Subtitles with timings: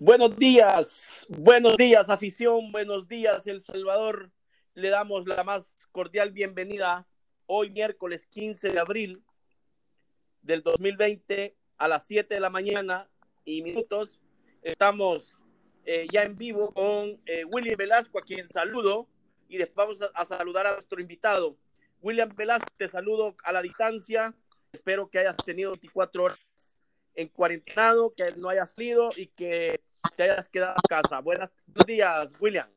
[0.00, 4.32] Buenos días, buenos días afición, buenos días El Salvador.
[4.74, 7.06] Le damos la más cordial bienvenida
[7.46, 9.22] hoy miércoles 15 de abril
[10.42, 13.08] del 2020 a las 7 de la mañana
[13.44, 14.20] y minutos.
[14.62, 15.36] Estamos
[15.84, 19.06] eh, ya en vivo con eh, William Velasco, a quien saludo,
[19.48, 21.56] y después vamos a, a, saludar a nuestro invitado.
[22.02, 24.34] William Velasco, te saludo a la distancia.
[24.72, 26.38] Espero que hayas tenido 24 horas
[27.14, 29.82] en cuarentenado, que no hayas salido y que
[30.16, 31.20] te hayas quedado en casa.
[31.20, 31.50] Buenos
[31.86, 32.68] días, William.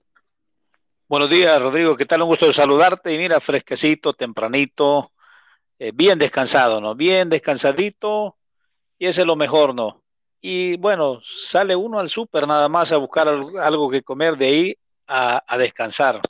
[1.07, 1.95] Buenos días, Rodrigo.
[1.95, 2.21] ¿Qué tal?
[2.21, 3.13] Un gusto de saludarte.
[3.13, 5.12] Y mira, fresquecito, tempranito,
[5.79, 6.95] eh, bien descansado, ¿no?
[6.95, 8.38] Bien descansadito.
[8.99, 10.03] Y ese es lo mejor, ¿no?
[10.41, 14.77] Y bueno, sale uno al súper nada más a buscar algo que comer de ahí
[15.07, 16.21] a, a descansar.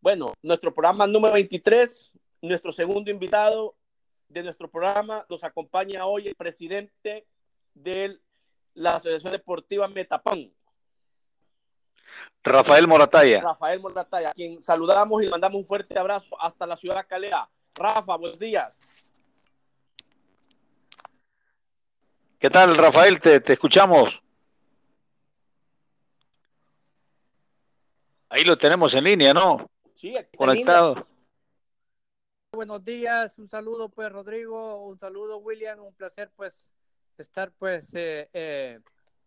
[0.00, 3.76] Bueno, nuestro programa número 23, nuestro segundo invitado
[4.32, 7.26] de nuestro programa, nos acompaña hoy el presidente
[7.74, 8.18] de
[8.74, 10.50] la Asociación Deportiva Metapan.
[12.42, 13.40] Rafael Morataya.
[13.40, 17.48] Rafael Morataya, a quien saludamos y mandamos un fuerte abrazo hasta la ciudad de Calera.
[17.74, 18.80] Rafa, buenos días.
[22.38, 23.20] ¿Qué tal, Rafael?
[23.20, 24.20] Te, te escuchamos.
[28.28, 29.70] Ahí lo tenemos en línea, ¿no?
[29.94, 31.06] Sí, aquí Conectado.
[32.54, 36.68] Buenos días, un saludo pues Rodrigo, un saludo William, un placer pues
[37.16, 38.78] estar pues eh, eh,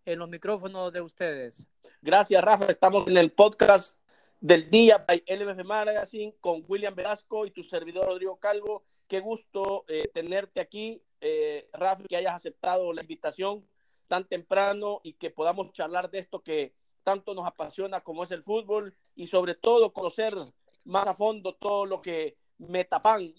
[0.06, 1.66] en los micrófonos de ustedes.
[2.04, 3.98] Gracias Rafa, estamos en el podcast
[4.42, 8.84] del día by LBF Magazine con William Velasco y tu servidor Rodrigo Calvo.
[9.08, 13.68] Qué gusto eh, tenerte aquí, eh, Rafa, que hayas aceptado la invitación
[14.08, 18.44] tan temprano y que podamos charlar de esto que tanto nos apasiona como es el
[18.44, 20.36] fútbol y sobre todo conocer
[20.84, 23.34] más a fondo todo lo que Metapan,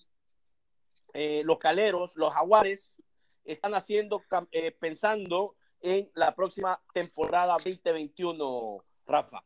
[1.15, 2.95] eh, los caleros, los jaguares,
[3.45, 9.43] están haciendo, eh, pensando en la próxima temporada 2021, Rafa.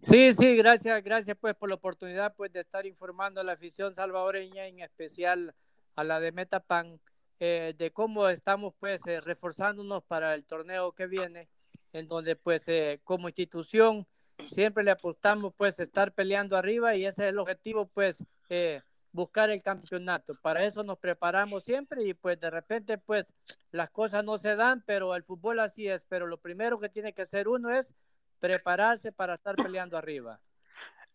[0.00, 3.94] Sí, sí, gracias, gracias pues por la oportunidad pues de estar informando a la afición
[3.94, 5.54] salvadoreña, en especial
[5.96, 7.00] a la de Metapan,
[7.40, 11.48] eh, de cómo estamos pues eh, reforzándonos para el torneo que viene,
[11.92, 12.66] en donde pues
[13.04, 14.06] como institución
[14.46, 19.50] siempre le apostamos pues estar peleando arriba y ese es el objetivo pues eh, buscar
[19.50, 20.36] el campeonato.
[20.40, 23.32] Para eso nos preparamos siempre y pues de repente pues
[23.70, 26.04] las cosas no se dan, pero el fútbol así es.
[26.08, 27.94] Pero lo primero que tiene que hacer uno es
[28.40, 30.40] prepararse para estar peleando arriba.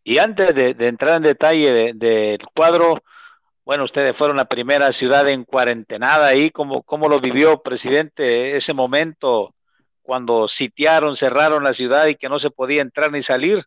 [0.03, 3.03] Y antes de, entrar en detalle del de, cuadro,
[3.65, 8.73] bueno, ustedes fueron la primera ciudad en cuarentenada ahí, ¿cómo, cómo lo vivió, presidente, ese
[8.73, 9.53] momento
[10.01, 13.65] cuando sitiaron, cerraron la ciudad y que no se podía entrar ni salir?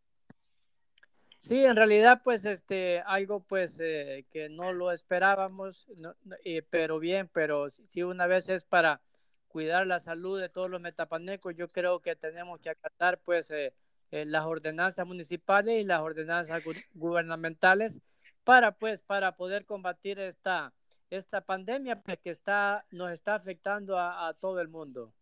[1.42, 6.14] Sí, en realidad, pues, este, algo, pues, eh, que no lo esperábamos, no,
[6.44, 9.00] eh, pero bien, pero si una vez es para
[9.48, 13.74] cuidar la salud de todos los metapanecos, yo creo que tenemos que acatar, pues, eh,
[14.12, 18.00] eh, las ordenanzas municipales y las ordenanzas gu gubernamentales
[18.44, 20.72] para, pues, para poder combatir esta,
[21.10, 25.12] esta pandemia pues, que está, nos está afectando a, todo el mundo.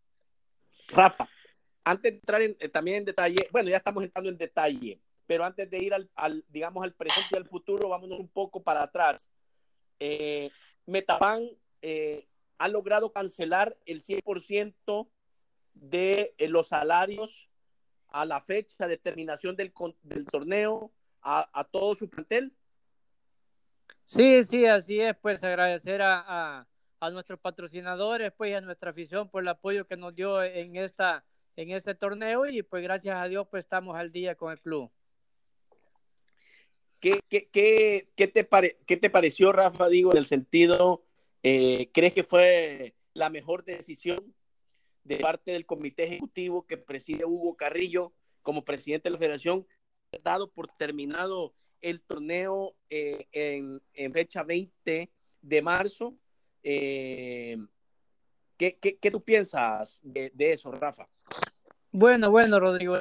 [0.89, 1.27] Rafa,
[1.83, 5.71] antes de entrar en, también en detalle, bueno, ya estamos entrando en detalle pero antes
[5.71, 9.31] de ir al, al, digamos, al presente y al futuro, vámonos un poco para atrás.
[10.01, 10.51] Eh,
[11.83, 15.09] eh, ha logrado cancelar el 100%
[15.75, 17.49] de eh, los salarios
[18.09, 20.91] a la fecha de terminación del, del torneo
[21.23, 22.53] a, a, todo su plantel.
[24.07, 26.67] Sí, sí, así es, pues agradecer a, a,
[26.99, 30.75] a, nuestros patrocinadores, pues y a nuestra afición por el apoyo que nos dio en
[30.75, 31.25] esta
[31.55, 34.91] en este torneo y pues gracias a Dios pues estamos al día con el club.
[37.01, 41.03] ¿Qué, qué, qué, qué, te pare, ¿Qué te pareció, Rafa, digo, en el sentido,
[41.43, 44.35] eh, ¿crees que fue la mejor decisión
[45.05, 48.13] de parte del comité ejecutivo que preside Hugo Carrillo
[48.43, 49.67] como presidente de la federación,
[50.23, 55.11] dado por terminado el torneo eh, en, fecha 20
[55.41, 56.15] de marzo?
[56.63, 57.57] Eh,
[58.59, 61.09] ¿qué, qué, ¿qué, tú piensas de eso, Rafa?
[61.93, 63.01] Bueno, bueno, Rodrigo.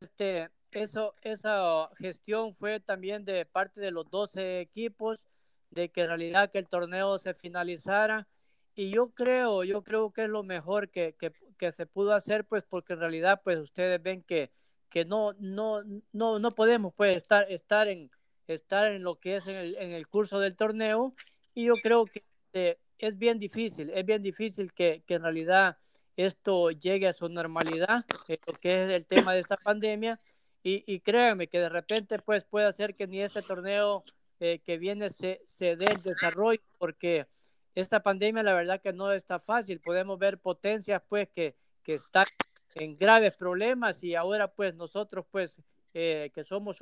[0.00, 5.24] Este, eso, esa gestión fue también de parte de los 12 equipos,
[5.70, 8.26] de que en realidad que el torneo se finalizara.
[8.74, 11.14] Y yo creo, yo creo que es lo mejor que,
[11.58, 14.50] que, se pudo hacer, pues porque en realidad, pues ustedes ven que,
[14.90, 15.82] que no, no,
[16.12, 18.10] no, no podemos pues estar, estar, en,
[18.46, 21.14] estar en lo que es en el, en el curso del torneo.
[21.54, 22.22] Y yo creo que
[22.52, 25.78] eh, es bien difícil, es bien difícil que, que en realidad
[26.16, 30.20] esto llegue a su normalidad, eh, lo que es el tema de esta pandemia
[30.66, 34.02] y, y créanme que de repente pues puede hacer que ni este torneo
[34.40, 37.28] eh, que viene se, se dé el desarrollo porque
[37.76, 39.78] esta pandemia la verdad que no está fácil.
[39.78, 41.54] Podemos ver potencias pues que,
[41.84, 42.26] que están
[42.74, 45.54] en graves problemas y ahora pues nosotros pues
[45.92, 46.80] que somos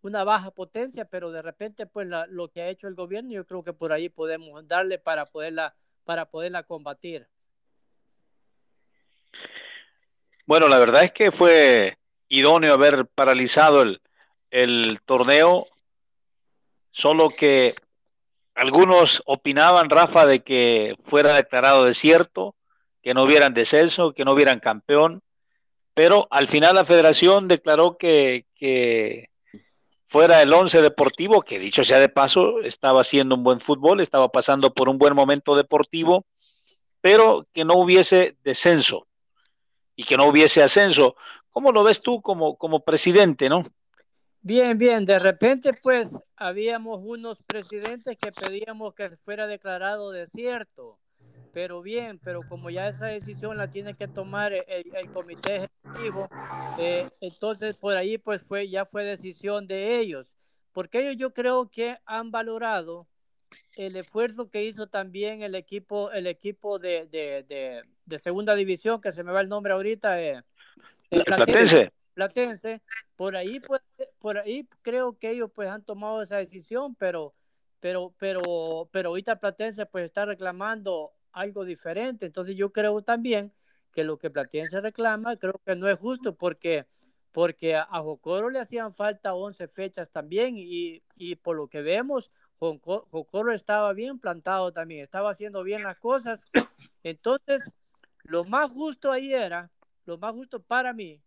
[0.00, 3.62] una baja potencia, pero de repente pues lo que ha hecho el gobierno yo creo
[3.62, 5.74] que por ahí podemos darle para poderla,
[6.04, 7.28] para poderla combatir.
[10.46, 11.97] Bueno, la verdad es que fue
[12.28, 14.00] idóneo haber paralizado el,
[14.50, 15.66] el torneo,
[16.90, 17.74] solo que
[18.54, 22.56] algunos opinaban, Rafa, de que fuera declarado desierto,
[23.02, 25.22] que no hubieran descenso, que no hubieran campeón,
[25.94, 29.30] pero al final la federación declaró que, que
[30.08, 34.28] fuera el once deportivo, que dicho sea de paso, estaba haciendo un buen fútbol, estaba
[34.28, 36.24] pasando por un buen momento deportivo,
[37.00, 39.06] pero que no hubiese descenso
[39.94, 41.16] y que no hubiese ascenso.
[41.58, 43.64] ¿Cómo lo ves tú como, como presidente, no?
[44.42, 45.04] Bien, bien.
[45.04, 51.00] De repente, pues, habíamos unos presidentes que pedíamos que fuera declarado desierto.
[51.52, 56.28] Pero bien, pero como ya esa decisión la tiene que tomar el, comité ejecutivo,
[56.78, 60.32] eh, entonces por ahí pues fue, ya fue decisión de ellos.
[60.72, 63.08] Porque ellos yo creo que han valorado
[63.74, 69.10] el esfuerzo que hizo también el equipo, el equipo de, de, de, segunda división, que
[69.10, 70.44] se me va el nombre ahorita, eh,
[71.08, 71.92] Platense.
[72.14, 72.82] Platense.
[73.16, 73.82] Por ahí, pues,
[74.18, 77.34] por ahí creo que ellos pues han tomado esa decisión, pero,
[77.80, 82.26] pero, pero, pero ahorita Platense pues está reclamando algo diferente.
[82.26, 83.52] Entonces yo creo también
[83.92, 86.86] que lo que Platense reclama, creo que no es justo porque
[87.32, 92.32] porque a Jocoro le hacían falta 11 fechas también y, y por lo que vemos,
[92.58, 96.40] Jocoro estaba bien plantado también, estaba haciendo bien las cosas.
[97.04, 97.70] Entonces,
[98.24, 99.70] lo más justo ahí era,
[100.08, 101.22] lo más justo para mí,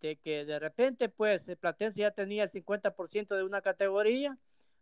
[0.00, 4.38] de que de repente, pues, el Platense ya tenía el 50% de una categoría,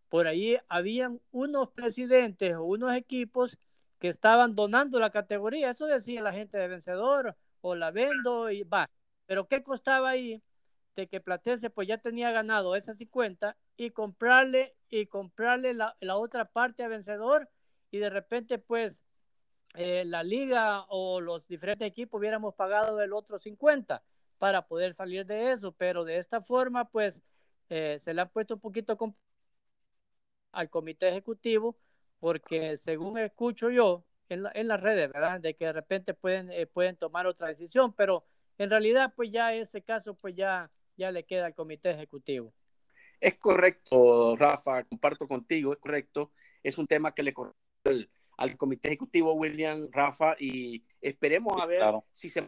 [0.09, 3.57] por ahí habían unos presidentes o unos equipos
[4.01, 8.65] que estaban donando la categoría, eso decía la gente de vencedor, o la vendo y
[8.65, 8.91] va.
[9.27, 10.43] Pero ¿qué costaba ahí?
[10.97, 16.47] De que Platense pues ya tenía ganado esas 50 y comprarle y comprarle la otra
[16.47, 17.49] parte a vencedor
[17.91, 19.01] y de repente pues
[19.77, 24.03] eh, la liga o los diferentes equipos hubiéramos pagado el otro 50
[24.39, 27.23] para poder salir de eso, pero de esta forma pues
[27.69, 28.97] eh, se le ha puesto un poquito
[30.53, 31.77] al comité ejecutivo
[32.21, 35.41] porque según escucho yo en, en las redes, ¿verdad?
[35.41, 38.25] De que de repente pueden, eh, pueden tomar otra decisión, pero
[38.59, 42.53] en realidad pues ya ese caso pues ya, ya le queda al comité ejecutivo.
[43.21, 46.33] Es correcto, Rafa, comparto contigo, es correcto.
[46.63, 51.83] Es un tema que le corresponde al, comité ejecutivo, William, Rafa, y esperemos a ver
[52.13, 52.47] si se...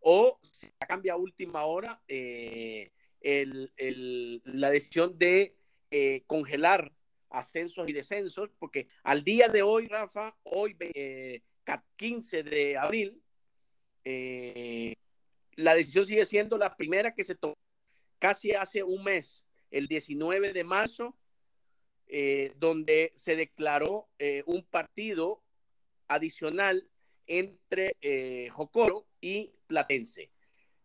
[0.00, 5.56] O si cambia a última hora eh, el, el, la decisión de
[5.90, 6.92] eh, congelar
[7.30, 11.42] ascensos y descensos, porque al día de hoy, Rafa, hoy eh,
[11.96, 13.22] 15 de abril,
[14.04, 14.94] eh,
[15.56, 17.56] la decisión sigue siendo la primera que se tomó
[18.18, 21.16] casi hace un mes, el 19 de marzo,
[22.08, 25.42] eh, donde se declaró eh, un partido
[26.08, 26.88] adicional
[27.26, 30.30] entre eh, Jocoro y Platense.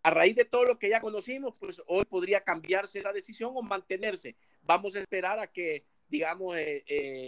[0.03, 3.61] A raíz de todo lo que ya conocimos, pues hoy podría cambiarse esa decisión o
[3.61, 4.35] mantenerse.
[4.63, 6.57] Vamos a esperar a que, digamos,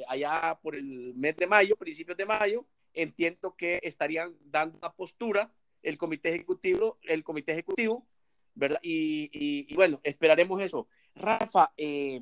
[0.07, 5.51] allá por el mes de mayo, principios de mayo, entiendo que estarían dando una postura
[5.83, 8.07] el comité ejecutivo, el comité ejecutivo
[8.55, 8.79] ¿verdad?
[8.81, 10.87] Y, bueno, esperaremos eso.
[11.15, 12.21] Rafa, eh,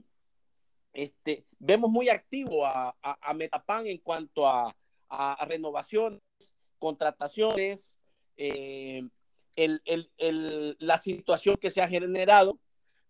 [0.94, 4.76] este, vemos muy activo a, a, Metapan en cuanto a,
[5.10, 6.22] a renovaciones,
[6.80, 7.98] contrataciones,
[8.38, 9.04] eh,
[9.56, 12.60] el, el, el, la situación que se ha generado,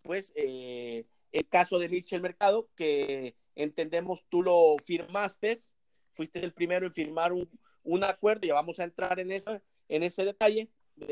[0.01, 5.57] pues eh, el caso de Mitchell Mercado, que entendemos tú lo firmaste,
[6.11, 7.49] fuiste el primero en firmar un,
[7.83, 10.69] un acuerdo, ya vamos a entrar en, eso, en ese detalle,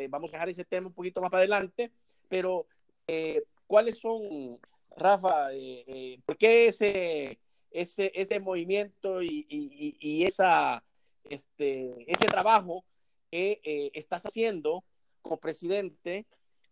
[0.09, 1.91] vamos a dejar ese tema un poquito más adelante,
[2.27, 2.67] pero
[3.07, 4.59] eh, ¿cuáles son,
[4.95, 7.39] Rafa, eh, eh, por qué ese,
[7.71, 10.83] ese, ese movimiento y, y, y esa,
[11.23, 12.85] este, ese trabajo
[13.31, 14.83] que estás haciendo
[15.21, 16.25] como presidente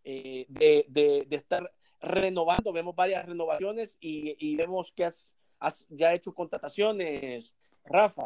[0.03, 0.45] de,
[0.89, 2.73] de, de, estar renovando?
[2.73, 7.55] Vemos varias renovaciones y, y vemos que has, has ya hecho contrataciones,
[7.85, 8.25] Rafa.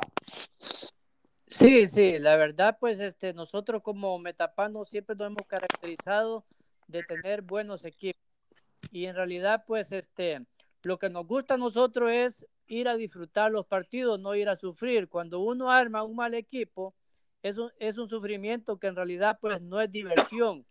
[1.51, 6.45] Sí, sí, la verdad, pues este, nosotros como Metapano siempre nos hemos caracterizado
[6.88, 8.21] de tener buenos equipos.
[8.91, 10.45] Y en realidad, pues este,
[10.83, 14.55] lo que nos gusta a nosotros es ir a disfrutar los partidos, no ir a
[14.55, 15.07] sufrir.
[15.07, 16.93] Cuando uno arma un mal equipo,
[17.41, 20.65] es un, es un sufrimiento que en realidad pues no es diversión.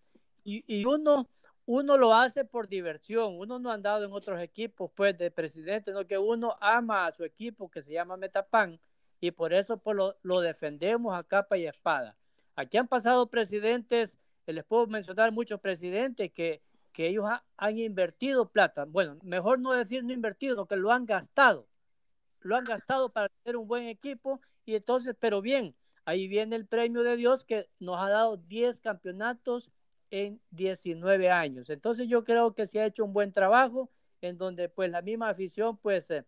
[0.45, 1.29] Y, y uno,
[1.67, 3.39] uno lo hace por diversión.
[3.39, 7.13] Uno no ha andado en otros equipos pues de presidente, no que uno ama a
[7.13, 8.79] su equipo que se llama Metapan
[9.21, 12.17] y por eso pues, lo, lo defendemos a capa y espada.
[12.57, 16.61] Aquí han pasado presidentes, les puedo mencionar muchos presidentes que,
[16.93, 18.85] que ellos han invertido plata.
[18.85, 21.67] Bueno, mejor no decir no invertido, que lo han gastado.
[22.41, 26.67] Lo han gastado para tener un buen equipo y entonces, pero bien, ahí viene el
[26.67, 29.71] premio de Dios que nos ha dado 10 campeonatos
[30.11, 31.71] en 19 años.
[31.71, 35.29] Entonces yo creo que se ha hecho un buen trabajo en donde pues la misma
[35.31, 36.25] afición pues eh,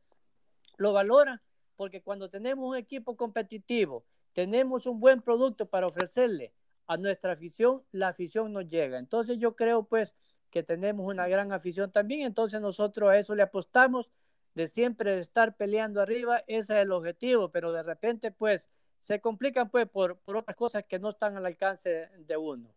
[0.76, 1.42] lo valora
[1.76, 6.52] porque cuando tenemos un equipo competitivo, tenemos un buen producto para ofrecerle
[6.86, 8.98] a nuestra afición, la afición nos llega.
[8.98, 10.14] Entonces yo creo pues
[10.52, 14.12] que tenemos una gran afición también, entonces nosotros a eso le apostamos
[14.54, 18.68] de siempre estar peleando arriba, ese es el objetivo, pero de repente pues
[19.00, 22.68] se complican pues por, por otras cosas que no están al alcance de uno.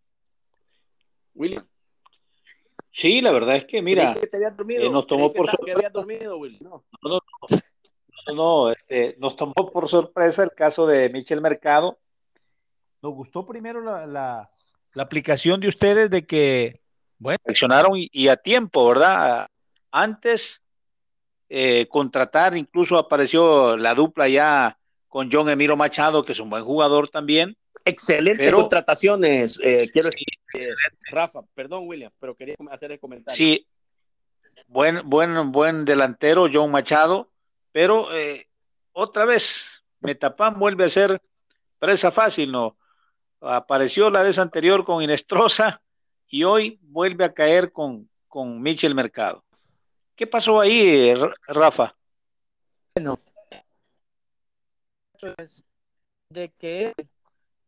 [1.36, 1.67] William.
[2.91, 5.89] Sí, la verdad es que, mira, que te dormido, eh, nos tomó por sorpresa.
[5.89, 6.63] dormido, William.
[6.63, 6.86] No.
[7.03, 7.20] No,
[8.27, 12.00] no, no, este, nos tomó por sorpresa el caso de Michel Mercado.
[13.01, 14.50] Nos gustó primero la, la,
[14.94, 16.85] la aplicación de ustedes de que,
[17.17, 19.48] bueno, accionaron y, y a tiempo, ¿verdad?
[19.91, 20.62] Antes
[21.50, 26.63] eh, contratar, incluso apareció la dupla ya con John Emiro Machado, que es un buen
[26.63, 27.55] jugador también.
[27.86, 30.69] Excelente contrataciones, eh, quiero decir, eh,
[31.12, 33.38] Rafa, perdón William, pero quería hacer el comentario.
[33.38, 33.67] Sí,
[34.67, 37.29] buen, buen, buen delantero John Machado,
[37.72, 38.48] pero eh,
[38.91, 41.22] otra vez Metapan vuelve a ser
[41.77, 42.75] presa fácil, ¿no?
[43.39, 45.81] Apareció la vez anterior con Inestrosa
[46.36, 49.46] y hoy vuelve a caer con, con Michel Mercado.
[50.18, 51.13] ¿Qué pasó ahí,
[51.48, 51.96] Rafa?
[52.94, 53.18] Bueno,
[56.30, 56.94] de que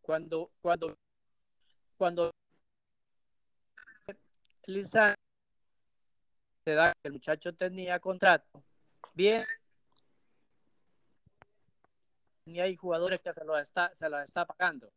[0.01, 0.93] cuando, cuando,
[1.95, 2.29] cuando
[4.65, 5.15] Lisa
[6.65, 8.61] se da que el muchacho tenía contrato,
[9.13, 9.45] bien,
[12.43, 14.91] y hay jugadores que se lo está, se lo está pagando.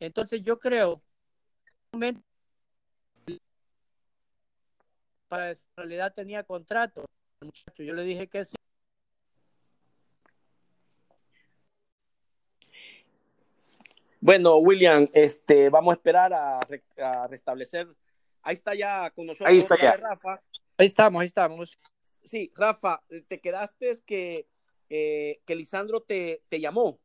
[0.00, 1.02] Entonces yo creo,
[5.28, 7.04] para en realidad tenía contrato,
[7.40, 8.56] muchacho, yo le dije que sí,
[14.22, 16.60] Bueno, William, este, vamos a esperar a,
[17.28, 17.88] restablecer.
[18.42, 19.48] Ahí está ya con nosotros.
[19.48, 19.96] Ahí está ya.
[19.96, 20.42] Rafa.
[20.76, 21.78] Ahí estamos, ahí estamos.
[22.22, 24.46] Sí, Rafa, te quedaste que,
[24.90, 27.00] eh, que Lisandro te, te llamó.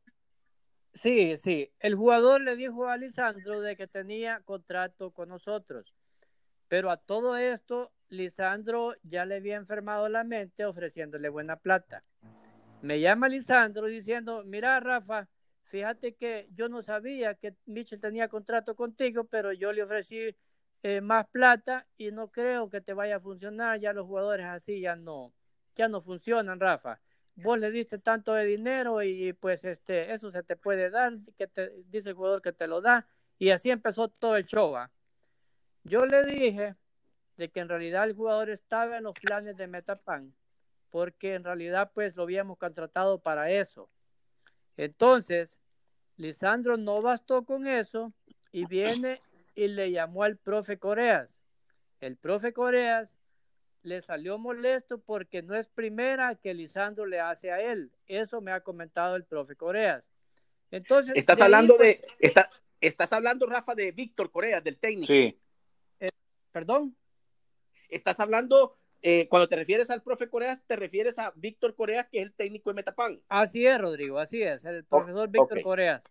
[0.96, 1.70] Sí, sí.
[1.78, 5.94] El jugador le dijo a Lisandro de que tenía contrato con nosotros.
[6.68, 12.02] Pero a todo esto, Lisandro ya le había enfermado la mente ofreciéndole buena plata.
[12.82, 15.28] Me llama Lisandro diciendo, mira Rafa,
[15.66, 20.36] Fíjate que yo no sabía que Mitchell tenía contrato contigo, pero yo le ofrecí
[20.82, 23.80] eh, más plata y no creo que te vaya a funcionar.
[23.80, 25.32] Ya los jugadores así ya no,
[25.74, 27.00] ya no funcionan, Rafa.
[27.36, 31.46] Vos le diste tanto de dinero y pues este, eso se te puede dar, que
[31.46, 33.06] te dice el jugador que te lo da.
[33.38, 34.74] Y así empezó todo el show.
[35.84, 36.74] Yo le dije
[37.36, 40.34] de que en realidad el jugador estaba en los planes de Metapan,
[40.90, 43.90] porque en realidad pues lo habíamos contratado para eso.
[44.78, 45.60] Entonces,
[46.16, 48.12] Lisandro no bastó con eso
[48.50, 49.20] y viene
[49.54, 51.36] y le llamó al profe Coreas.
[52.00, 53.15] El profe Coreas
[53.86, 57.92] le salió molesto porque no es primera que Lisandro le hace a él.
[58.06, 60.04] Eso me ha comentado el profe Coreas.
[60.70, 62.34] Entonces, estás hablando de, pues,
[62.80, 65.12] estás hablando, Rafa, de Víctor Coreas, del técnico.
[65.12, 65.38] Sí.
[66.00, 66.10] Eh,
[66.50, 66.96] Perdón.
[67.88, 72.18] Estás hablando eh, cuando te refieres al profe Coreas, te refieres a Víctor Coreas, que
[72.18, 73.22] es el técnico de Metapan.
[73.28, 76.02] Así es, Rodrigo, así es, el profesor Víctor Coreas.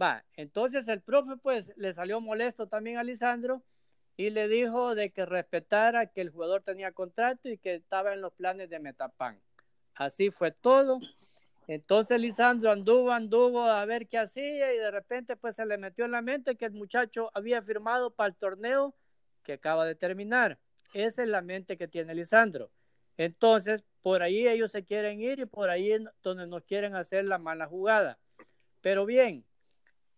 [0.00, 3.62] Va, entonces el profe pues le salió molesto también a Lisandro
[4.18, 8.20] y le dijo de que respetara que el jugador tenía contrato y que estaba en
[8.20, 9.40] los planes de Metapan.
[9.94, 10.98] Así fue todo.
[11.68, 16.04] Entonces Lisandro anduvo, anduvo a ver qué hacía y de repente pues se le metió
[16.04, 18.92] en la mente que el muchacho había firmado para el torneo
[19.44, 20.58] que acaba de terminar.
[20.94, 22.72] Esa es la mente que tiene Lisandro.
[23.18, 27.24] Entonces, por ahí ellos se quieren ir y por ahí es donde nos quieren hacer
[27.24, 28.18] la mala jugada.
[28.80, 29.44] Pero bien,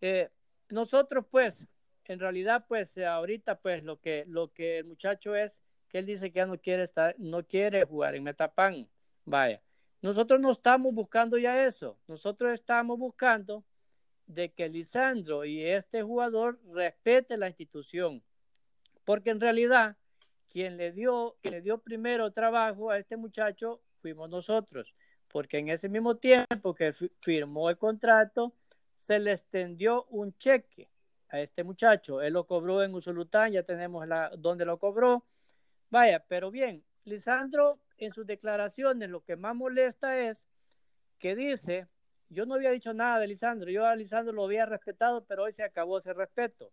[0.01, 0.29] eh,
[0.69, 1.67] nosotros pues,
[2.11, 6.31] en realidad pues ahorita pues lo que, lo que el muchacho es que él dice
[6.31, 8.87] que ya no quiere estar, no quiere jugar en Metapan.
[9.25, 9.61] Vaya,
[10.01, 11.97] nosotros no estamos buscando ya eso.
[12.07, 13.63] Nosotros estamos buscando
[14.25, 18.23] de que Lisandro y este jugador respete la institución.
[19.03, 19.97] Porque en realidad
[20.49, 24.93] quien le dio, le dio primero trabajo a este muchacho fuimos nosotros,
[25.29, 28.53] porque en ese mismo tiempo que firmó el contrato,
[28.99, 30.90] se le extendió un cheque
[31.31, 32.21] a este muchacho.
[32.21, 35.25] Él lo cobró en Usulután, ya tenemos la, donde lo cobró.
[35.89, 40.45] Vaya, pero bien, Lisandro en sus declaraciones lo que más molesta es
[41.19, 41.87] que dice
[42.31, 45.53] yo no había dicho nada de Lisandro, yo a Lisandro lo había respetado, pero hoy
[45.53, 46.71] se acabó ese respeto.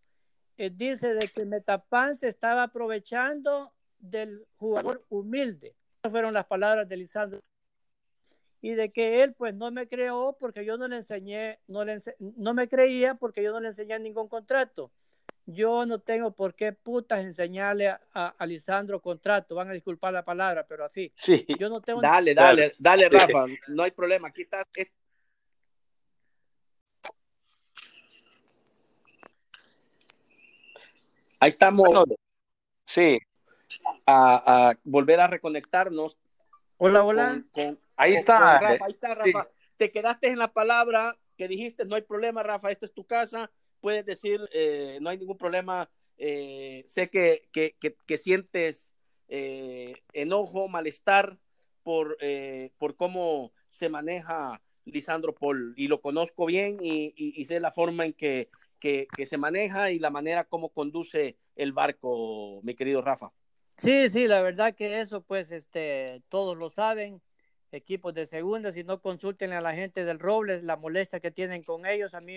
[0.57, 5.75] Él dice de que Metapan se estaba aprovechando del jugador humilde.
[5.99, 7.41] Esas fueron las palabras de Lisandro.
[8.61, 11.99] Y de que él pues no me creó porque yo no le enseñé, no, le
[12.19, 14.91] no me creía porque yo no le enseñé ningún contrato.
[15.51, 19.55] Yo no tengo por qué putas enseñarle a, a, Lisandro contrato.
[19.55, 21.11] Van a disculpar la palabra, pero así.
[21.17, 21.47] Sí.
[21.59, 22.03] Yo no tengo.
[22.03, 23.47] Dale, dale, dale, Rafa.
[23.69, 24.29] No hay problema.
[24.29, 24.67] Aquí está.
[31.41, 31.89] Ahí estamos.
[32.85, 33.19] sí.
[34.05, 36.19] A, a, volver a reconectarnos.
[36.79, 37.45] Hola, hola.
[37.53, 38.59] Con, con, ahí con, está.
[38.59, 39.43] Rafa, ahí está, Rafa.
[39.43, 39.49] Sí.
[39.77, 43.51] Te quedaste en la palabra que dijiste, no hay problema, Rafa, esta es tu casa
[43.81, 48.93] puedes decir, eh, no hay ningún problema, eh, sé que, que, que, que sientes
[49.29, 51.39] eh, enojo, malestar
[51.83, 57.45] por, eh, por cómo se maneja Lisandro Paul y lo conozco bien y, y, y
[57.45, 62.61] sé la forma en que, que, se maneja y la manera como conduce el barco,
[62.63, 63.33] mi querido Rafa.
[63.79, 67.23] Sí, sí, la verdad que eso pues este, todos lo saben,
[67.71, 71.63] equipos de segunda, si no consulten a la gente del Robles, la molestia que tienen
[71.63, 72.35] con ellos, a mí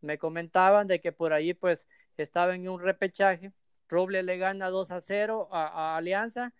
[0.00, 3.52] me comentaban de que por ahí pues estaba en un repechaje,
[3.88, 6.52] Robles le gana 2 a 0 a, Alianza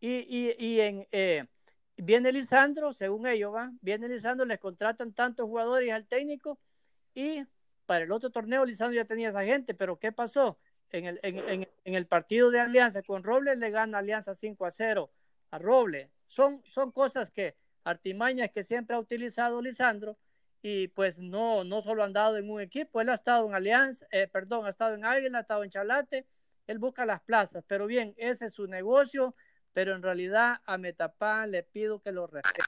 [0.00, 1.44] y, y, y en, eh,
[1.96, 6.56] viene Lisandro, según ellos va, viene Lisandro, les contratan tantos jugadores al técnico
[7.14, 7.42] y
[7.86, 10.58] para el otro torneo Lisandro ya tenía esa gente, pero ¿qué pasó?
[10.92, 14.70] En el, en, en, el partido de Alianza con Robles le gana Alianza 5 a
[14.70, 15.10] 0
[15.50, 16.10] a Robles.
[16.26, 20.16] Son, son cosas que, artimañas que siempre ha utilizado Lisandro
[20.62, 24.06] y pues no, no solo ha andado en un equipo, él ha estado en Alianza,
[24.12, 26.26] eh, perdón, ha estado en Águila, ha estado en Chalate,
[26.68, 29.34] él busca las plazas, pero bien, ese es su negocio,
[29.72, 32.62] pero en realidad a Metapán le pido que lo respete.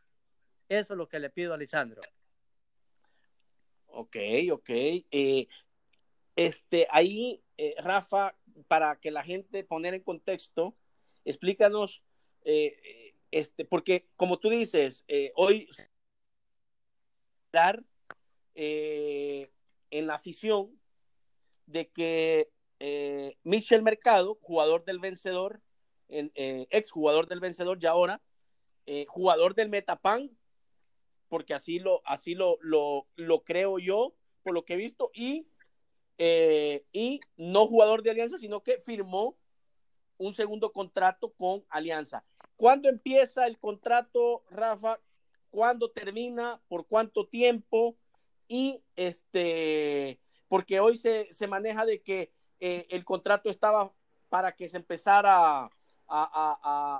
[0.68, 2.02] Eso es lo que le pido a Lisandro.
[3.86, 4.16] Ok,
[4.50, 4.70] ok.
[4.70, 5.46] Eh,
[6.36, 8.36] este, ahí, eh, Rafa,
[8.68, 10.74] para que la gente poner en contexto,
[11.24, 12.02] explícanos,
[12.44, 15.68] eh, este, porque como tú dices, hoy
[18.54, 19.50] eh,
[19.90, 20.78] en la afición
[21.66, 25.60] de que eh, Michel Mercado, jugador del vencedor,
[26.08, 28.20] en, eh, ex jugador del vencedor y ahora,
[28.86, 30.30] eh, jugador del Metapan,
[31.28, 35.46] porque así lo, así lo, lo, lo, creo yo, por lo que he visto, y,
[36.18, 39.36] eh, y no jugador de Alianza, sino que firmó
[40.18, 42.24] un segundo contrato con Alianza.
[42.56, 45.00] ¿Cuándo empieza el contrato, Rafa,
[45.50, 47.96] cuándo termina, por cuánto tiempo
[48.48, 53.92] y este, porque hoy se, se maneja de que eh, el contrato estaba
[54.28, 55.70] para que se empezara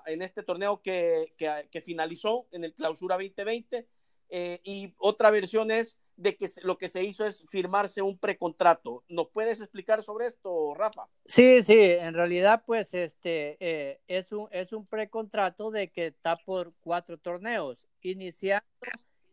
[0.07, 3.87] en este torneo que, que, que, finalizó en el clausura 2020
[4.31, 9.03] eh, y otra versión es de que lo que se hizo es firmarse un precontrato.
[9.09, 11.07] ¿Nos puedes explicar sobre esto, Rafa?
[11.25, 16.37] Sí, sí, en realidad pues este eh, es un es un precontrato de que está
[16.37, 18.65] por cuatro torneos, iniciando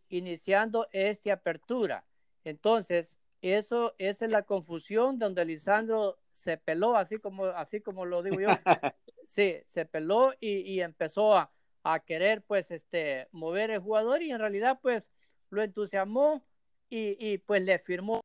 [0.10, 2.06] iniciando esta apertura.
[2.44, 8.24] Entonces, eso esa es la confusión donde Lisandro se peló, así como así como lo
[8.24, 8.48] digo yo.
[9.26, 11.52] sí, se peló y, y empezó a,
[11.84, 15.10] a querer pues este mover el jugador y en realidad pues
[15.50, 16.44] lo entusiasmó
[16.92, 18.22] y, y, pues le firmó.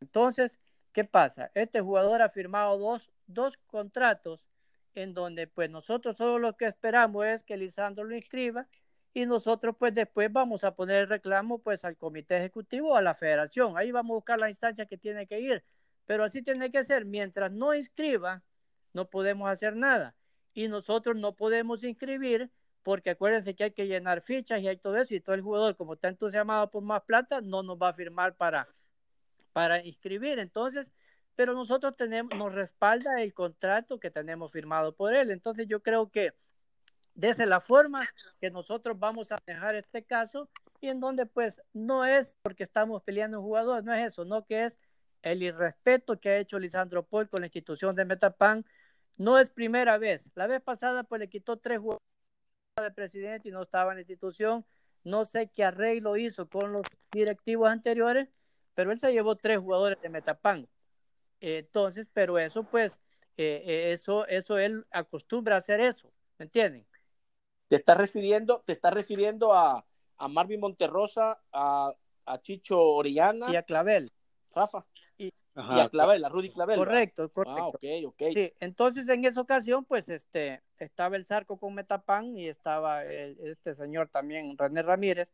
[0.00, 0.58] Entonces,
[0.92, 1.50] ¿qué pasa?
[1.54, 4.46] Este jugador ha firmado dos, dos contratos
[4.94, 8.66] en donde pues nosotros solo lo que esperamos es que Lisandro lo inscriba
[9.12, 13.02] y nosotros pues después vamos a poner el reclamo pues al comité ejecutivo o a
[13.02, 13.76] la federación.
[13.76, 15.64] Ahí vamos a buscar la instancia que tiene que ir.
[16.06, 17.04] Pero así tiene que ser.
[17.04, 18.42] Mientras no inscriba,
[18.92, 20.14] no podemos hacer nada.
[20.54, 22.50] Y nosotros no podemos inscribir
[22.86, 25.74] porque acuérdense que hay que llenar fichas y hay todo eso, y todo el jugador,
[25.74, 28.64] como está entusiasmado por más plata, no nos va a firmar para,
[29.52, 30.38] para inscribir.
[30.38, 30.92] Entonces,
[31.34, 35.32] pero nosotros tenemos, nos respalda el contrato que tenemos firmado por él.
[35.32, 36.32] Entonces, yo creo que
[37.16, 38.08] desde la forma
[38.40, 40.48] que nosotros vamos a dejar este caso,
[40.80, 44.46] y en donde pues no es porque estamos peleando un jugador, no es eso, no
[44.46, 44.78] que es
[45.22, 48.64] el irrespeto que ha hecho Lisandro Paul con la institución de Metapan,
[49.16, 50.30] no es primera vez.
[50.36, 52.15] La vez pasada pues le quitó tres jugadores
[52.82, 54.64] de presidente y no estaba en la institución.
[55.02, 58.28] No sé qué arreglo hizo con los directivos anteriores,
[58.74, 60.68] pero él se llevó tres jugadores de Metapan.
[61.40, 62.98] Entonces, pero eso, pues,
[63.36, 66.86] eh, eso, eso él acostumbra a hacer eso, ¿me entienden?
[67.68, 69.84] Te estás refiriendo, te estás refiriendo a,
[70.18, 71.94] a Marvin Monterrosa, a,
[72.26, 74.12] a Chicho Orellana y a Clavel.
[74.56, 74.86] Rafa.
[75.18, 76.78] Y, Ajá, y a Clavel, a Rudy Clavel.
[76.78, 77.62] Correcto, correcto.
[77.62, 78.22] Ah, ok, ok.
[78.32, 83.38] Sí, entonces en esa ocasión, pues, este, estaba el Zarco con Metapan y estaba el,
[83.40, 85.30] este señor también, René Ramírez,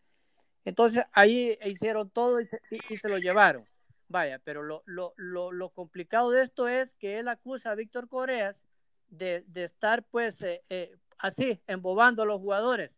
[0.64, 3.64] Entonces ahí hicieron todo y se, lo llevaron.
[4.08, 8.08] Vaya, pero lo, lo, lo, lo, complicado de esto es que él acusa a Víctor
[8.08, 8.64] Coreas
[9.08, 12.90] de, de estar pues eh, eh, así, embobando a los jugadores.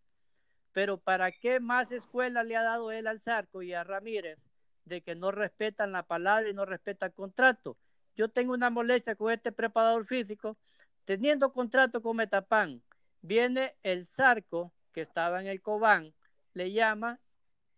[0.72, 4.40] Pero ¿para qué más escuela le ha dado él al Zarco y a Ramírez
[4.85, 7.77] de que no respetan la palabra y no respetan el contrato?
[8.16, 10.57] Yo tengo una molestia con este preparador físico.
[11.05, 12.83] Teniendo contrato con Metapan,
[13.20, 16.14] viene el Zarco, que estaba en el Cobán,
[16.55, 17.20] le llama,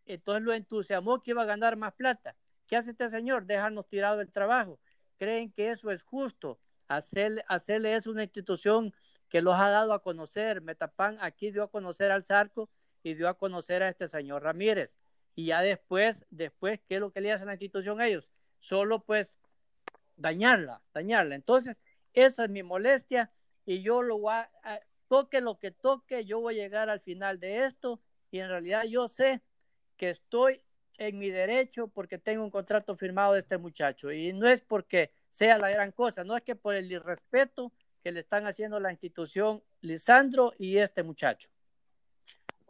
[0.05, 2.37] entonces lo entusiasmó que iba a ganar más plata.
[2.67, 3.47] ¿Qué hace este señor?
[3.47, 4.79] Déjanos tirado el trabajo.
[5.19, 6.61] Creen que eso es justo.
[6.89, 8.93] Hacerle, hacerle eso una institución
[9.29, 10.61] que los ha dado a conocer.
[10.61, 12.69] Metapan aquí dio a conocer al Zarco
[13.03, 14.99] y dio a conocer a este señor Ramírez.
[15.37, 18.31] Y ya después, después, ¿qué es lo que le hacen a la institución ellos?
[18.59, 19.37] Solo pues
[20.17, 21.35] dañarla, dañarla.
[21.35, 21.77] Entonces,
[22.15, 23.31] esa es mi molestia
[23.67, 27.39] y yo lo voy a, toque lo que toque, yo voy a llegar al final
[27.39, 29.43] de esto y en realidad yo sé
[29.97, 30.63] que estoy
[30.99, 35.13] en mi derecho porque tengo un contrato firmado de este muchacho y no es porque
[35.31, 37.73] sea la gran cosa, no es que por el irrespeto
[38.03, 41.51] que le están haciendo la institución Lisandro y este muchacho.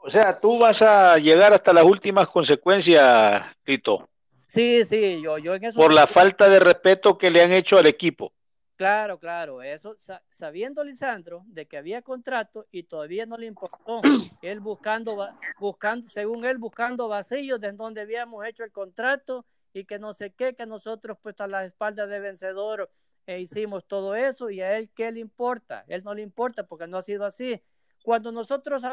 [0.06, 4.08] O sea, tú vas a llegar hasta las últimas consecuencias, Tito.
[4.46, 5.80] Sí, sí, yo, yo en eso.
[5.80, 8.32] Por la falta de respeto que le han hecho al equipo.
[8.76, 9.96] Claro, claro, eso
[10.30, 14.00] sabiendo Lisandro de que había contrato y todavía no le importó,
[14.42, 19.98] él buscando, buscando, según él, buscando vacíos de donde habíamos hecho el contrato y que
[19.98, 22.92] no sé qué, que nosotros pues a la espalda de vencedor
[23.26, 26.86] e hicimos todo eso y a él qué le importa, él no le importa porque
[26.86, 27.60] no ha sido así.
[28.06, 28.84] Cuando nosotros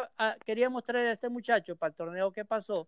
[0.44, 2.88] queríamos traer a este muchacho para el torneo que pasó,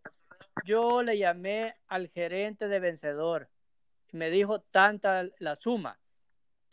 [0.64, 3.48] yo le llamé al gerente de vencedor
[4.12, 6.00] y me dijo tanta la suma.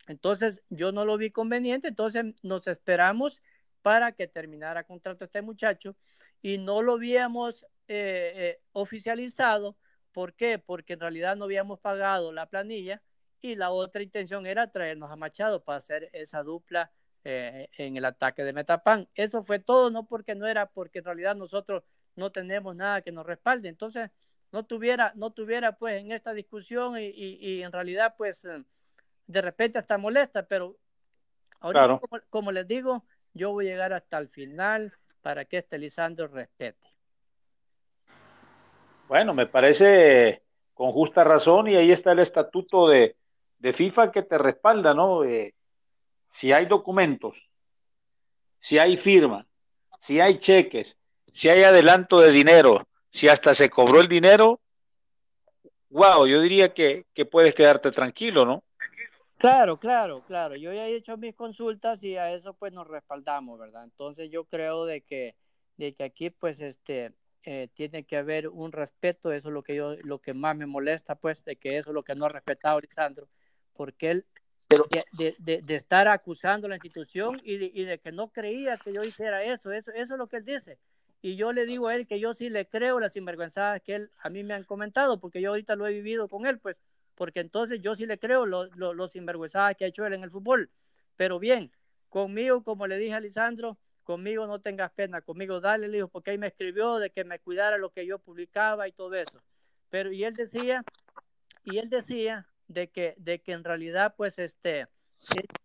[0.07, 3.43] Entonces yo no lo vi conveniente, entonces nos esperamos
[3.83, 5.95] para que terminara contrato este muchacho
[6.41, 9.77] y no lo habíamos eh, eh, oficializado.
[10.13, 10.57] ¿Por qué?
[10.57, 13.03] Porque en realidad no habíamos pagado la planilla
[13.39, 16.91] y la otra intención era traernos a Machado para hacer esa dupla
[17.23, 19.07] eh, en el ataque de Metapan.
[19.15, 21.83] Eso fue todo, no porque no era, porque en realidad nosotros
[22.15, 23.69] no tenemos nada que nos respalde.
[23.69, 24.11] Entonces,
[24.51, 28.63] no tuviera, no tuviera pues en esta discusión y, y, en realidad pues eh,
[29.25, 30.77] de repente hasta molesta, pero
[31.59, 36.27] ahora como, les digo, yo voy a llegar hasta el final para que este Lisandro
[36.27, 36.87] respete.
[39.07, 40.43] Bueno, me parece
[40.75, 43.15] con justa razón y ahí está el estatuto de,
[43.57, 45.23] de FIFA que te respalda, ¿no?
[45.23, 45.55] Eh,
[46.33, 47.37] si hay documentos,
[48.59, 49.45] si hay firma,
[49.99, 50.97] si hay cheques,
[51.31, 54.59] si hay adelanto de dinero, si hasta se cobró el dinero,
[55.89, 58.63] wow, yo diría que, puedes quedarte tranquilo, ¿no?
[59.37, 60.55] Claro, claro, claro.
[60.55, 63.83] Yo ya he hecho mis consultas y a eso pues nos respaldamos, ¿verdad?
[63.83, 65.35] Entonces yo creo de que,
[65.77, 69.75] de que aquí pues este eh, tiene que haber un respeto, eso es lo que
[69.75, 72.29] yo, lo que más me molesta pues, de que eso es lo que no ha
[72.29, 73.27] respetado Lisandro,
[73.73, 74.25] porque él
[74.69, 78.77] de, de, de, estar acusando a la institución y de, y de, que no creía
[78.77, 79.71] que yo hiciera eso.
[79.71, 79.91] eso.
[79.91, 80.79] Eso es lo que él dice.
[81.21, 84.11] Y yo le digo a él que yo sí le creo las sinvergüenzadas que él
[84.21, 86.75] a mí me han comentado, porque yo ahorita lo he vivido con él, pues,
[87.15, 90.31] porque entonces yo sí le creo los lo, sinvergüenzadas que ha hecho él en el
[90.31, 90.69] fútbol.
[91.15, 91.71] Pero bien,
[92.09, 96.31] conmigo, como le dije a Lisandro, conmigo no tengas pena, conmigo dale, le dijo, porque
[96.31, 99.41] ahí me escribió de que me cuidara lo que yo publicaba y todo eso.
[99.89, 100.83] Pero, y él decía,
[101.63, 104.87] y él decía de que, de que en realidad, pues, este,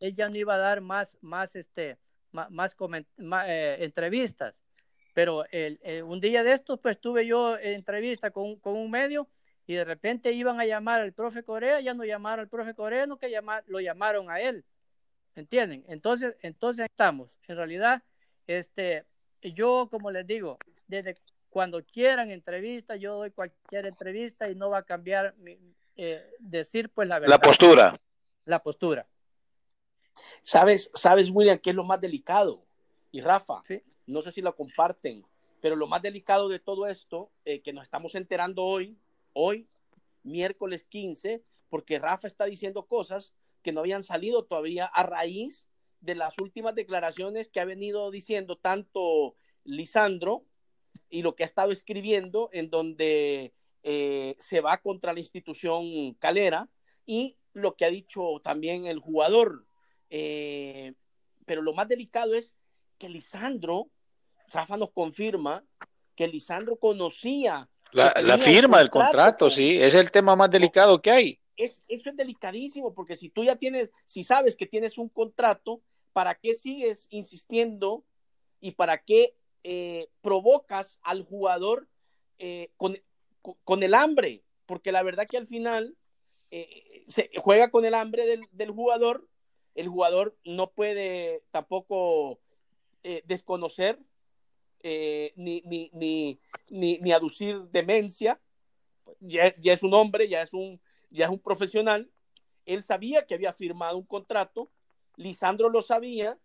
[0.01, 1.99] él, ya no iba a dar más, más, este,
[2.33, 4.61] más, más, eh, entrevistas.
[5.15, 9.29] Pero el, un día de estos, pues, tuve yo entrevista con, con un medio
[9.67, 13.07] y de repente iban a llamar al profe Corea, ya no llamaron al profe Corea,
[13.07, 14.65] no que llamar, lo llamaron a él.
[15.35, 15.85] ¿Entienden?
[15.89, 17.31] Entonces, entonces estamos.
[17.47, 18.03] En realidad,
[18.47, 19.05] este,
[19.43, 21.17] yo, como les digo, desde
[21.51, 25.59] cuando quieran entrevista, yo doy cualquier entrevista y no va a cambiar mi,
[25.99, 27.35] eh, decir pues la verdad.
[27.35, 28.01] La postura.
[28.45, 29.09] La postura.
[30.43, 32.65] ¿Sabes, sabes, William, qué es lo más delicado?
[33.11, 33.63] Y Rafa,
[34.07, 35.25] no sé si lo comparten,
[35.61, 38.97] pero lo más delicado de todo esto, eh, que nos estamos enterando hoy,
[39.33, 39.69] hoy,
[40.23, 45.69] miércoles 15, porque Rafa está diciendo cosas que no habían salido todavía a raíz
[46.01, 49.35] de las últimas declaraciones que ha venido diciendo tanto
[49.65, 50.45] Lisandro
[51.11, 56.69] y lo que ha estado escribiendo, en donde eh, se va contra la institución calera
[57.07, 59.67] y lo que ha dicho también el jugador.
[60.11, 60.95] Eh,
[61.47, 62.53] pero lo más delicado es
[62.99, 63.89] que Lisandro,
[64.49, 65.65] Rafa nos confirma
[66.17, 67.69] que Lisandro conocía.
[67.93, 71.41] La, firma del contrato, sí, es el tema más delicado que hay.
[71.57, 75.81] Es, eso es delicadísimo, porque si tú ya tienes, si sabes que tienes un contrato,
[76.13, 78.05] ¿para qué sigues insistiendo
[78.61, 81.89] y para qué eh, provocas al jugador
[82.39, 82.99] eh, con,
[83.65, 85.97] con, el hambre, porque la verdad que al final
[86.51, 89.29] eh, se juega con el hambre del, del, jugador,
[89.75, 92.41] el jugador no puede tampoco
[93.03, 93.99] eh, desconocer
[94.83, 98.41] ni, ni, ni, ni, aducir demencia,
[99.21, 100.81] ya, ya, es un hombre, ya es un,
[101.11, 102.11] ya es un profesional,
[102.65, 104.71] él sabía que había firmado un contrato,
[105.17, 106.39] Lisandro lo sabía,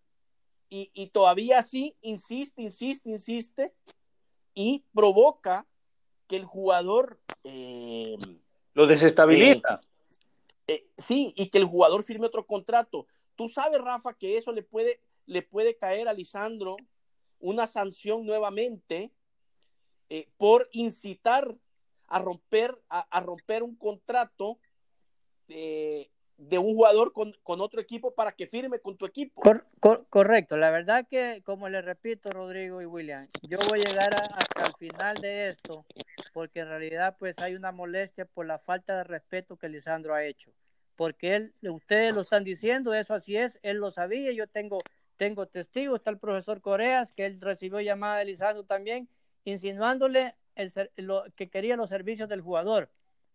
[0.69, 3.73] y, y todavía así insiste, insiste, insiste,
[4.53, 5.67] y provoca
[6.33, 7.19] que el jugador...
[7.43, 8.17] Eh,
[8.73, 9.81] lo desestabiliza.
[10.65, 13.05] Eh, eh, sí, y que el jugador firme otro contrato.
[13.35, 16.75] Tú sabes, Rafa, que eso le puede, le puede caer a Lisandro
[17.39, 19.11] una sanción nuevamente
[20.37, 21.53] por incitar
[22.07, 24.57] a romper, a, romper un contrato
[26.49, 29.41] de un jugador con, otro equipo para que firme con tu equipo.
[30.09, 34.65] correcto, la verdad que, como le repito, Rodrigo y William, yo voy a llegar hasta
[34.65, 35.85] el final de esto,
[36.33, 40.23] porque en realidad pues hay una molestia por la falta de respeto que Lisandro ha
[40.23, 40.51] hecho,
[40.95, 44.81] porque él, ustedes lo están diciendo, eso así es, él lo sabía, yo tengo,
[45.17, 49.07] tengo testigos, está el profesor Coreas, que él recibió llamada de Lisandro también,
[49.45, 52.89] insinuándole el, lo, que quería los servicios del jugador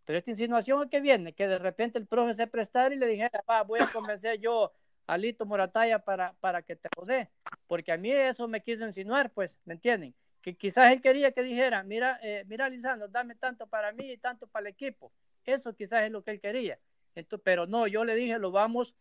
[0.09, 3.45] pero esta insinuación que viene, que de repente el profe se prestara y le dijera,
[3.47, 4.73] va, voy a convencer yo
[5.07, 7.29] a Lito Morataya para, para que te jode,
[7.67, 10.15] porque a mí eso me quiso insinuar, pues, ¿me entienden?
[10.41, 14.17] Que quizás él quería que dijera, mira, eh, mira Lisandro, dame tanto para mí y
[14.17, 15.13] tanto para el equipo.
[15.45, 16.79] Eso quizás es lo que él quería.
[17.15, 18.95] Entonces, pero no, yo le dije, lo vamos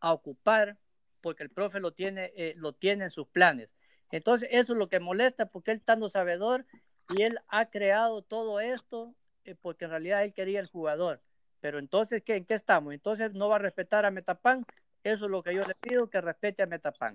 [0.00, 0.78] a ocupar
[1.20, 3.70] porque el profe lo tiene, eh, lo tiene en sus planes.
[4.12, 6.64] Entonces, eso es lo que molesta porque él estando sabedor
[7.08, 9.16] y él ha creado todo esto
[9.54, 11.20] porque en realidad él quería el jugador.
[11.60, 12.94] Pero entonces, ¿qué, ¿en qué estamos?
[12.94, 14.64] Entonces no va a respetar a Metapan.
[15.02, 17.14] Eso es lo que yo le pido, que respete a Metapan.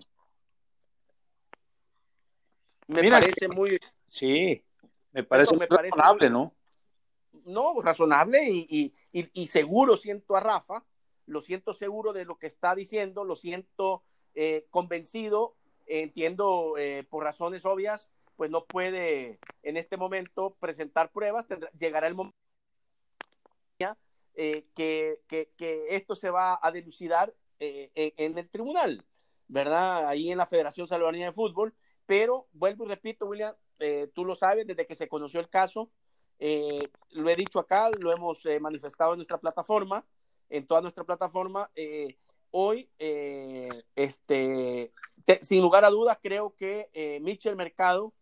[2.87, 3.77] Me parece muy...
[4.09, 4.63] Sí,
[5.11, 6.53] me parece, me razonable, ¿no?
[7.45, 10.85] No, razonable y, y, seguro siento a Rafa,
[11.25, 14.03] lo siento seguro de lo que está diciendo, lo siento
[14.35, 21.45] eh, convencido, entiendo eh, por razones obvias pues no puede en este momento presentar pruebas,
[21.77, 22.37] llegará el momento
[24.35, 25.19] eh, que,
[25.89, 29.05] esto se va a delucidar eh, en, el tribunal,
[29.47, 30.07] ¿verdad?
[30.07, 31.73] Ahí en la Federación Salvadoreña de Fútbol,
[32.05, 35.91] pero vuelvo y repito, William, eh, tú lo sabes, desde que se conoció el caso,
[36.39, 40.05] lo he dicho acá, lo hemos manifestado en nuestra plataforma,
[40.49, 41.71] en toda nuestra plataforma,
[42.51, 44.91] hoy, este,
[45.41, 48.13] sin lugar a dudas, creo que Mitchell Mercado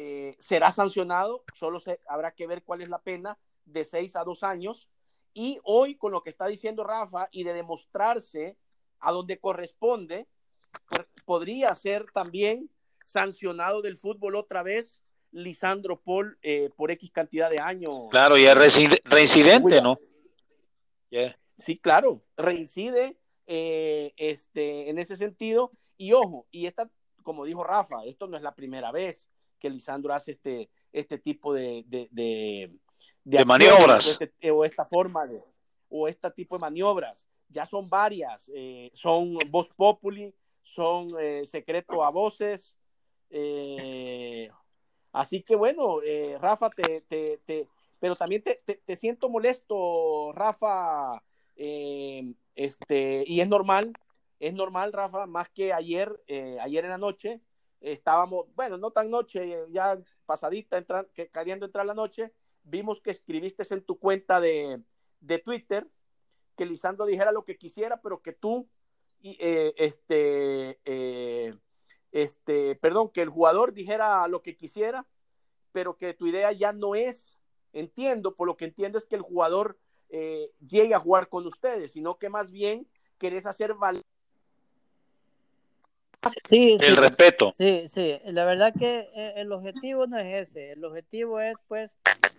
[0.00, 4.22] eh, será sancionado, solo se, habrá que ver cuál es la pena, de seis a
[4.22, 4.88] dos años.
[5.34, 8.56] Y hoy, con lo que está diciendo Rafa y de demostrarse
[9.00, 10.28] a donde corresponde,
[11.24, 12.70] podría ser también
[13.04, 18.06] sancionado del fútbol otra vez Lisandro Paul eh, por X cantidad de años.
[18.12, 18.54] Claro, y es
[19.04, 19.98] reincidente, ¿no?
[21.56, 25.72] Sí, claro, reincide eh, este, en ese sentido.
[25.96, 26.88] Y ojo, y esta,
[27.24, 29.26] como dijo Rafa, esto no es la primera vez
[29.58, 32.08] que Lisandro hace este, este tipo de, de,
[33.24, 34.18] de, maniobras.
[34.20, 35.42] Este, o, esta forma de,
[35.88, 37.26] o este tipo de maniobras.
[37.48, 42.76] Ya son varias, eh, son voz populi, son eh, secreto a voces.
[43.30, 44.50] Eh,
[45.12, 46.00] así que bueno,
[46.40, 47.68] Rafa, te, te, te,
[47.98, 51.22] pero también te, te, siento molesto, Rafa,
[51.56, 53.92] este, y es normal,
[54.38, 56.22] es normal, Rafa, más que ayer,
[56.60, 57.40] ayer en la noche,
[57.80, 62.32] estábamos, bueno, no tan noche, ya pasadita, entran, que entrar la noche,
[62.64, 64.82] vimos que escribiste en tu cuenta de,
[65.20, 65.86] de Twitter
[66.58, 68.68] que Lisandro dijera lo que quisiera, pero que tú,
[69.22, 71.54] eh, este, eh,
[72.10, 75.06] este, perdón, que el jugador dijera lo que quisiera,
[75.70, 77.38] pero que tu idea ya no es,
[77.72, 81.92] entiendo, por lo que entiendo es que el jugador eh, llegue a jugar con ustedes,
[81.92, 82.88] sino que más bien
[83.18, 84.02] querés hacer valer
[86.48, 87.52] Sí, el respeto.
[87.54, 91.96] Sí, sí, la verdad que eh, el objetivo no es ese, el objetivo es pues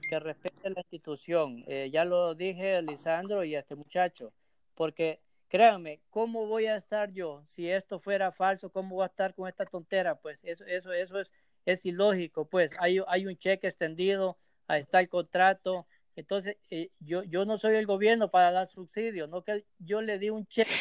[0.10, 1.64] que respete la institución.
[1.68, 4.34] Eh, ya lo dije Lisandro y a este muchacho,
[4.76, 8.70] porque créanme, ¿cómo voy a estar yo si esto fuera falso?
[8.70, 10.16] ¿Cómo voy a estar con esta tontera?
[10.16, 11.32] Pues eso, eso, eso es,
[11.66, 14.38] es ilógico, pues hay, hay un cheque extendido,
[14.68, 15.88] ahí está el contrato.
[16.16, 20.20] Entonces, eh, yo, yo no soy el gobierno para dar subsidio, no que yo le
[20.20, 20.72] di un cheque,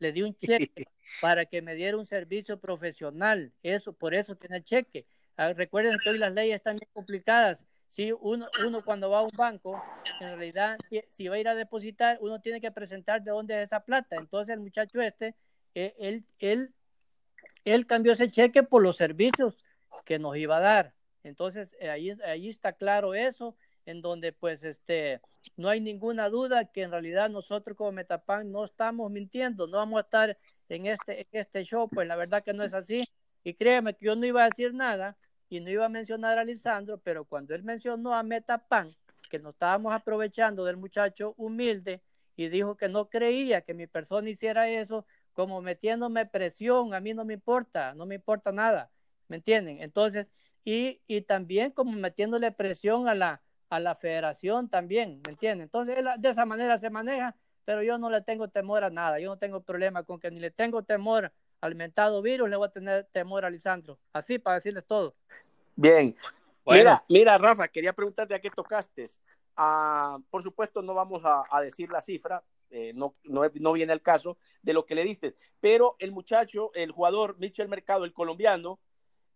[0.00, 0.86] le di un cheque
[1.20, 3.52] para que me diera un servicio profesional.
[3.62, 5.06] Eso, por eso tiene el cheque.
[5.36, 7.66] Ah, recuerden que hoy las leyes están bien complicadas.
[7.88, 9.82] Si uno, uno cuando va a un banco,
[10.20, 10.78] en realidad,
[11.10, 14.16] si va a ir a depositar, uno tiene que presentar de dónde es esa plata.
[14.16, 15.34] Entonces el muchacho este,
[15.74, 16.74] eh, él, él,
[17.64, 19.64] él cambió ese cheque por los servicios
[20.04, 20.94] que nos iba a dar.
[21.22, 25.20] Entonces, eh, ahí, ahí está claro eso, en donde pues este,
[25.56, 29.98] no hay ninguna duda que en realidad nosotros como Metapan no estamos mintiendo, no vamos
[29.98, 33.04] a estar en este, en este show, pues la verdad que no es así.
[33.44, 35.16] Y créeme que yo no iba a decir nada
[35.48, 38.96] y no iba a mencionar a Lisandro, pero cuando él mencionó a Metapan,
[39.30, 42.02] que nos estábamos aprovechando del muchacho humilde
[42.36, 47.14] y dijo que no creía que mi persona hiciera eso, como metiéndome presión, a mí
[47.14, 48.90] no me importa, no me importa nada,
[49.28, 49.80] ¿me entienden?
[49.80, 50.30] Entonces,
[50.64, 55.62] y, y también como metiéndole presión a la, a la federación también, ¿me entienden?
[55.62, 59.28] Entonces, de esa manera se maneja, pero yo no le tengo temor a nada, yo
[59.28, 62.70] no tengo problema con que ni le tengo temor al mentado virus, le voy a
[62.70, 65.14] tener temor a Lisandro, así para decirles todo.
[65.74, 66.14] Bien.
[66.64, 69.06] Mira, mira, Rafa, quería preguntarte a qué tocaste.
[69.56, 74.38] Ah, por supuesto, no vamos a, decir la cifra, eh, no, no, viene el caso
[74.62, 78.78] de lo que le diste, pero el muchacho, el jugador Michel Mercado, el colombiano,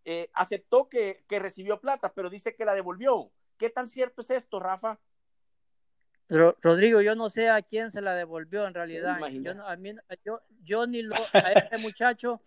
[0.04, 3.32] eh, aceptó que, recibió plata, pero dice que la devolvió.
[3.58, 4.98] ¿Qué tan cierto es esto, Rafa?
[6.30, 9.18] Rodrigo, yo no sé a quién se la devolvió en realidad.
[10.24, 12.40] Yo, yo, ni lo, a este muchacho,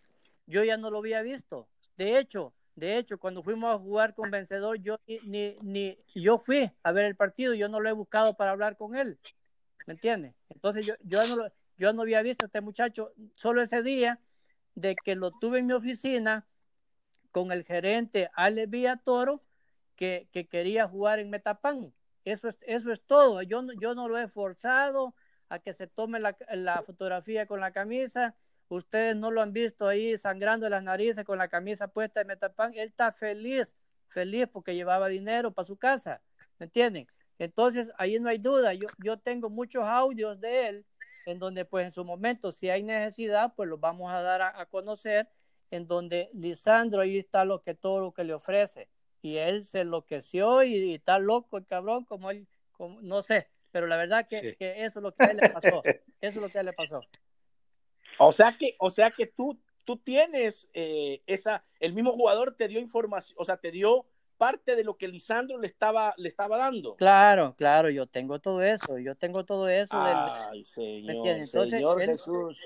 [0.47, 1.67] yo ya no lo había visto.
[1.97, 6.71] De hecho, de hecho, cuando fuimos a jugar con Vencedor, yo ni, ni, yo fui
[6.81, 9.19] a ver el partido, yo no lo he buscado para hablar con él.
[9.85, 10.33] ¿Me entiendes?
[10.49, 14.19] Entonces yo, yo, no, yo no había visto a este muchacho solo ese día
[14.75, 16.47] de que lo tuve en mi oficina
[17.31, 18.67] con el gerente Ale
[19.03, 19.43] Toro
[19.95, 21.93] que, que quería jugar en Metapan.
[22.25, 23.41] Eso es, eso es todo.
[23.41, 25.13] Yo, yo no lo he forzado
[25.49, 28.35] a que se tome la, la fotografía con la camisa
[28.69, 32.73] Ustedes no lo han visto ahí sangrando las narices con la camisa puesta de Metapan.
[32.73, 33.75] Él está feliz,
[34.07, 36.21] feliz porque llevaba dinero para su casa.
[36.59, 37.07] ¿Me entienden?
[37.39, 38.73] Entonces, ahí no hay duda.
[38.73, 40.85] Yo, yo tengo muchos audios de él
[41.25, 44.65] en donde, pues, en su momento, si hay necesidad, pues los vamos a dar a,
[44.65, 45.29] conocer,
[45.71, 48.89] en donde Lisandro ahí está lo que todo lo que le ofrece.
[49.23, 53.87] Y él se enloqueció y, está loco el cabrón, como él, como, no sé, pero
[53.87, 55.81] la verdad que, que eso es lo que a él le pasó.
[56.21, 57.01] Eso es lo que a él le pasó.
[58.19, 62.67] O sea que, o sea que tú, tú tienes eh, esa, el mismo jugador te
[62.67, 64.05] dio información, o sea, te dio
[64.37, 66.95] parte de lo que Lisandro le estaba, le estaba dando.
[66.95, 69.95] Claro, claro, yo tengo todo eso, yo tengo todo eso.
[69.95, 72.57] Ay, señor, Entonces, señor Jesús.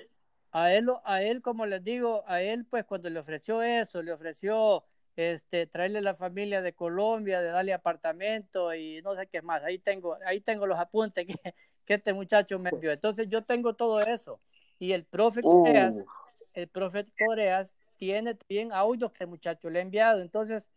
[0.52, 4.12] A él, a él, como les digo, a él, pues cuando le ofreció eso, le
[4.12, 4.84] ofreció
[5.18, 9.64] este, traerle la familia de Colombia, de darle apartamento y no sé qué más.
[9.64, 11.34] Ahí tengo, ahí tengo los apuntes que,
[11.86, 12.92] que este muchacho me dio.
[12.92, 14.40] Entonces yo tengo todo eso.
[14.78, 16.06] Y el profe Coreas, uh.
[16.54, 20.22] el profe Coreas tiene bien audios que el muchacho le ha enviado.
[20.22, 20.68] Entonces,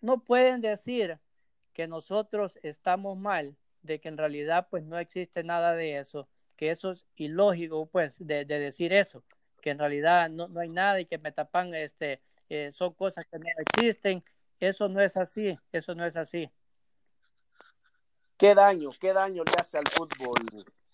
[0.00, 1.18] no pueden decir
[1.74, 6.70] que nosotros estamos mal, de que en realidad pues no existe nada de eso, que
[6.70, 9.22] eso es ilógico pues de, decir eso,
[9.60, 12.20] que en realidad no, no, hay nada y que me tapan este,
[12.50, 14.22] eh, son cosas que no existen.
[14.58, 16.50] Eso no es así, eso no es así.
[18.36, 20.34] ¿Qué daño, qué daño le hace al fútbol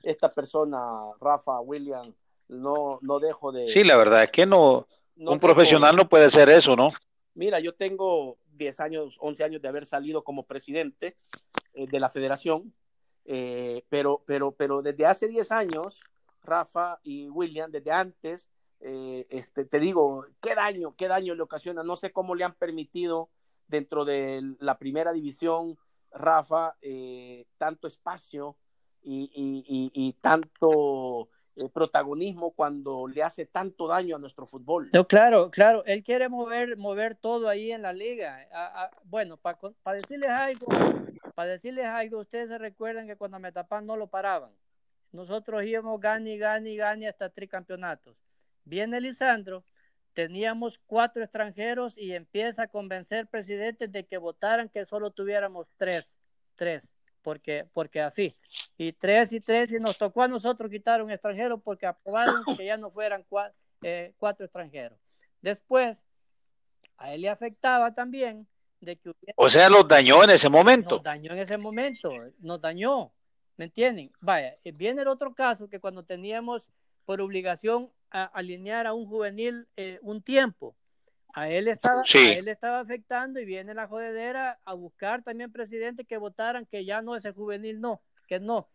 [0.03, 0.79] esta persona,
[1.21, 2.14] Rafa, William,
[2.49, 3.69] no, no dejo de...
[3.71, 6.90] Sí, la verdad es que no, un profesional no puede hacer eso, ¿no?
[7.35, 11.16] Mira, yo tengo 10 años, 11 años de haber salido como presidente
[11.75, 12.73] eh, de la federación,
[13.25, 16.01] eh, pero, pero, pero desde hace 10 años,
[16.42, 18.49] Rafa y William, desde antes,
[18.81, 21.83] eh, este, te digo, qué daño, qué daño le ocasiona.
[21.83, 23.31] No sé cómo le han permitido
[23.69, 25.77] dentro de la primera división,
[26.12, 26.77] Rafa,
[27.59, 28.57] tanto espacio
[29.07, 34.91] y, tanto eh, protagonismo cuando le hace tanto daño a nuestro fútbol.
[34.93, 38.39] No, claro, claro, él quiere mover, mover todo ahí en la liga.
[39.05, 40.67] bueno, para decirles algo,
[41.35, 44.51] para decirles algo, ustedes se recuerdan que cuando Metapan no lo paraban.
[45.12, 48.17] Nosotros íbamos gani, gani, gani hasta tricampeonatos.
[48.66, 49.64] Viene Lisandro,
[50.12, 56.14] teníamos cuatro extranjeros y empieza a convencer presidentes de que votaran que solo tuviéramos tres,
[56.57, 56.92] tres
[57.26, 58.37] porque, porque así.
[58.79, 62.64] Y tres y tres, y nos tocó a nosotros quitar un extranjero porque aprobaron que
[62.64, 63.24] ya no fueran
[63.83, 64.96] eh, cuatro, extranjeros.
[65.43, 66.05] Después,
[66.97, 68.47] a él le afectaba también
[68.80, 70.97] de que O sea, los dañó en ese momento.
[70.97, 72.12] Nos dañó en ese momento,
[72.43, 73.12] nos dañó,
[73.57, 74.12] ¿me entienden?
[74.20, 76.72] Vaya, eh, viene el otro caso que cuando teníamos
[77.05, 80.76] por obligación a alinear a un juvenil eh, un tiempo,
[81.36, 86.16] a él estaba, él estaba afectando y viene la jodedera a buscar también presidente que
[86.16, 88.70] votaran que ya no ese juvenil no, que no.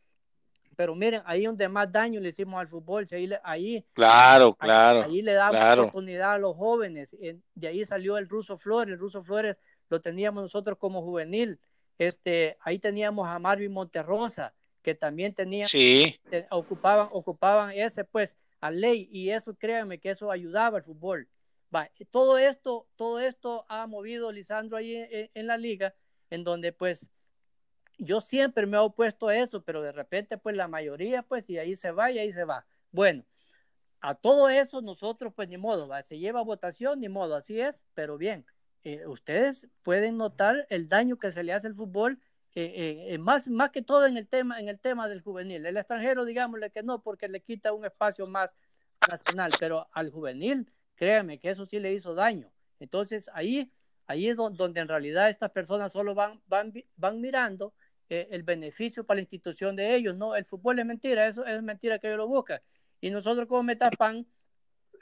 [0.75, 5.23] Pero miren, ahí donde más daño le hicimos al fútbol, ahí, ahí claro, claro, ahí,
[5.23, 7.17] le damos oportunidad a los jóvenes.
[7.55, 9.57] De ahí salió el Ruso Flores, el Ruso Flores
[9.89, 11.59] lo teníamos nosotros como juvenil.
[11.97, 14.53] Este, ahí teníamos a Marvin Monterrosa,
[14.83, 16.19] que también tenía, sí.
[16.51, 21.27] ocupaban, ocupaban ese pues a ley y eso créanme que eso ayudaba al fútbol
[21.73, 25.95] Va, todo esto, todo esto ha movido Lisandro ahí en, la liga,
[26.29, 27.09] en donde pues
[27.97, 31.57] yo siempre me he opuesto a eso, pero de repente pues la mayoría pues y
[31.59, 32.65] ahí se va y ahí se va.
[32.91, 33.23] Bueno,
[34.01, 36.03] a todo eso nosotros pues ni modo, ¿va?
[36.03, 38.45] se lleva votación, ni modo, así es, pero bien,
[38.83, 42.19] eh, ustedes pueden notar el daño que se le hace al fútbol,
[42.53, 45.65] eh, eh, más, más que todo en el, tema, en el tema del juvenil.
[45.65, 48.55] El extranjero, digámosle que no, porque le quita un espacio más
[49.09, 52.51] nacional, pero al juvenil, créanme que eso sí le hizo daño.
[52.79, 53.71] Entonces ahí,
[54.07, 57.73] ahí es donde, en realidad estas personas solo van, van, van mirando
[58.09, 60.17] el beneficio para la institución de ellos.
[60.17, 62.59] No, el fútbol es mentira, eso es mentira que ellos lo buscan.
[62.99, 64.27] Y nosotros como Metapan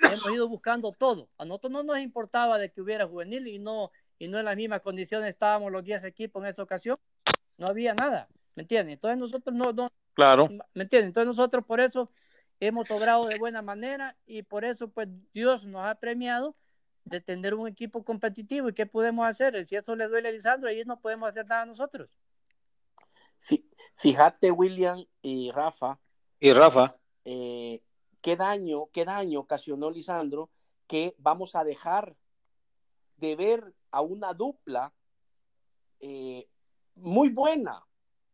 [0.02, 1.30] hemos ido buscando todo.
[1.38, 4.56] A nosotros no nos importaba de que hubiera juvenil y no, y no en las
[4.56, 6.98] mismas condiciones estábamos los 10 equipos en esa ocasión.
[7.60, 8.96] No había nada, ¿me entiendes?
[8.96, 10.48] Entonces nosotros no, no claro.
[10.74, 11.10] ¿me entiendes?
[11.10, 12.10] Entonces nosotros por eso
[12.62, 16.56] hemos obrado de buena manera y por eso pues Dios nos ha premiado
[17.04, 18.70] de tener un equipo competitivo.
[18.70, 19.68] ¿Y qué podemos hacer?
[19.68, 22.10] Si eso le duele a Lisandro, ahí no podemos hacer nada nosotros.
[23.96, 26.00] Fíjate, William y Rafa.
[26.40, 26.96] Y Rafa.
[27.26, 27.82] Eh,
[28.22, 30.50] qué daño, qué daño ocasionó Lisandro
[30.88, 32.16] que vamos a dejar
[33.18, 34.94] de ver a una dupla
[36.00, 36.48] eh,
[37.02, 37.86] muy buena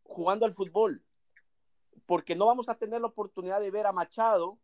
[0.02, 1.02] jugando al fútbol,
[2.06, 4.58] porque no vamos a tener la oportunidad de ver a Machado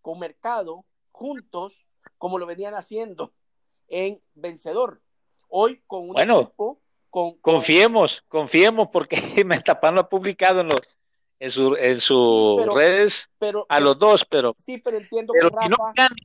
[0.00, 1.86] con Mercado juntos
[2.16, 3.32] como lo venían haciendo
[3.88, 5.00] en Vencedor.
[5.48, 6.52] Hoy con un bueno,
[7.10, 10.98] con, confiemos, confiemos porque Metapan lo ha publicado en los
[11.40, 13.30] en, su, en sus redes
[13.68, 15.76] a los dos, pero, sí, pero entiendo que si no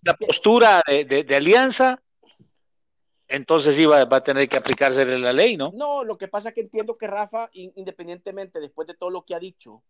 [0.02, 2.02] la postura de, de, alianza,
[3.34, 5.72] entonces sí va, va, a tener que aplicarse la ley, ¿no?
[5.74, 9.34] No, lo que pasa es que entiendo que Rafa, independientemente, después de todo lo que
[9.34, 9.82] ha dicho,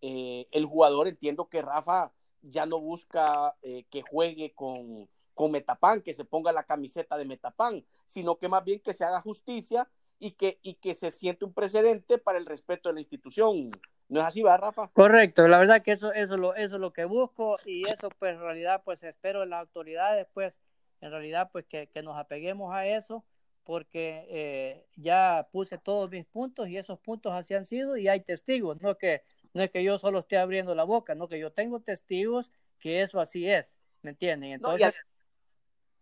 [0.00, 2.10] eh, el jugador, entiendo que Rafa
[2.42, 7.26] ya no busca eh, que juegue con, con Metapan, que se ponga la camiseta de
[7.26, 9.88] Metapan, sino que más bien que se haga justicia
[10.18, 13.70] y que, y que se siente un precedente para el respeto de la institución.
[14.08, 14.90] ¿No es así, va, Rafa?
[14.94, 18.32] Correcto, la verdad que eso, eso, lo, eso es lo que busco y eso pues
[18.32, 20.58] en realidad pues espero de las autoridades pues
[21.00, 23.24] en realidad pues que, que nos apeguemos a eso
[23.64, 28.20] porque eh, ya puse todos mis puntos y esos puntos así han sido y hay
[28.20, 29.22] testigos, no que
[29.52, 33.02] no es que yo solo esté abriendo la boca, no que yo tengo testigos que
[33.02, 34.52] eso así es, ¿me entienden?
[34.52, 34.92] Entonces,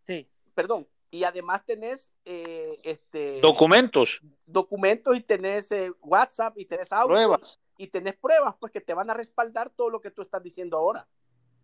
[0.07, 0.29] sí.
[0.55, 7.19] Perdón, y además tenés eh, este documentos documentos y tenés eh, WhatsApp y tenés audios
[7.19, 7.61] pruebas.
[7.77, 10.77] y tenés pruebas pues que te van a respaldar todo lo que tú estás diciendo
[10.77, 11.07] ahora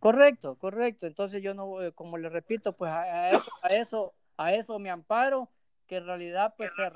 [0.05, 3.31] correcto correcto entonces yo no eh, como le repito pues a,
[3.71, 5.51] eso, a eso me amparo
[5.87, 6.93] que en realidad pues se,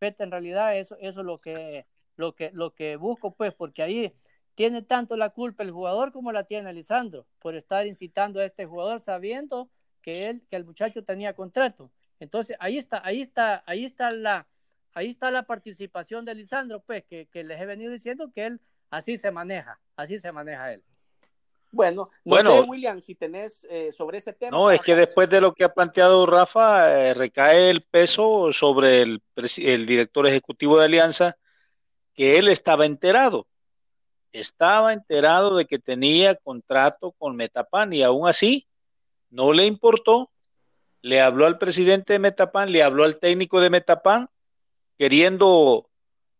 [0.00, 1.86] en realidad eso eso es lo que
[2.16, 4.12] lo que lo que busco pues porque ahí
[4.54, 8.66] tiene tanto la culpa el jugador como la tiene Lisandro por estar incitando a este
[8.66, 9.70] jugador sabiendo
[10.02, 11.90] que él, que el muchacho tenía contrato.
[12.20, 14.48] Entonces, ahí está, ahí está, ahí está la,
[14.94, 18.60] ahí está la participación de Lisandro, pues, que, que les he venido diciendo que él
[18.90, 20.82] así se maneja, así se maneja él.
[21.70, 24.56] Bueno, bueno, William, si tenés eh, sobre ese tema.
[24.56, 29.02] No, es que después de lo que ha planteado Rafa, eh, recae el peso sobre
[29.02, 29.22] el,
[29.58, 31.36] el director ejecutivo de Alianza,
[32.14, 33.46] que él estaba enterado.
[34.32, 38.66] Estaba enterado de que tenía contrato con Metapan y aún así
[39.30, 40.30] no le importó,
[41.02, 44.28] le habló al presidente de Metapan, le habló al técnico de Metapan,
[44.96, 45.88] queriendo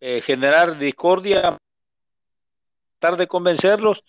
[0.01, 1.57] eh, generar discordia,
[2.99, 4.03] tratar de convencerlos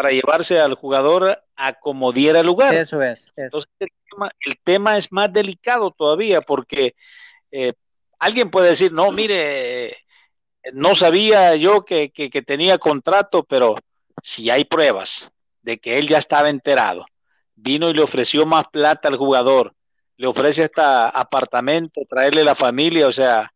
[0.00, 2.74] para llevarse al jugador a como diera lugar.
[2.74, 3.26] Eso es.
[3.36, 6.94] Entonces el tema, es más delicado todavía porque
[7.50, 7.74] eh,
[8.18, 9.94] alguien puede decir, no, mire,
[10.72, 13.76] no sabía yo que, que tenía contrato, pero
[14.22, 15.30] si hay pruebas
[15.60, 17.04] de que él ya estaba enterado
[17.54, 19.74] vino y le ofreció más plata al jugador,
[20.16, 23.52] le ofrece hasta apartamento, traerle la familia, o sea,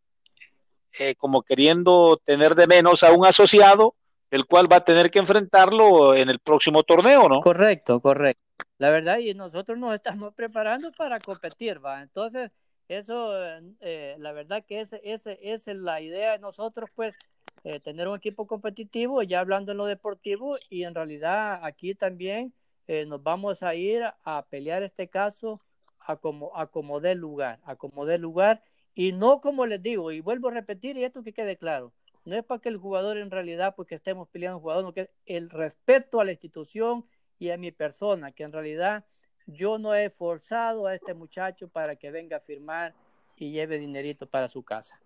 [0.98, 3.94] eh, como queriendo tener de menos a un asociado,
[4.34, 7.38] el cual va a tener que enfrentarlo en el próximo torneo, ¿no?
[7.40, 8.42] Correcto, correcto.
[8.78, 12.02] La verdad, y nosotros nos estamos preparando para competir, ¿va?
[12.02, 12.50] Entonces,
[12.88, 13.32] eso,
[13.80, 17.16] eh, la verdad que esa ese, es la idea de nosotros, pues,
[17.62, 22.52] eh, tener un equipo competitivo, ya hablando en lo deportivo, y en realidad aquí también
[22.88, 25.60] eh, nos vamos a ir a pelear este caso
[26.00, 28.64] a como, a como dé lugar, a como dé lugar,
[28.96, 31.92] y no como les digo, y vuelvo a repetir, y esto que quede claro,
[32.24, 35.10] no es para que el jugador en realidad, porque estemos peleando un jugador, no que
[35.26, 37.04] el respeto a la institución
[37.38, 39.04] y a mi persona, que en realidad
[39.46, 42.94] yo no he forzado a este muchacho para que venga a firmar
[43.36, 44.98] y lleve dinerito para su casa.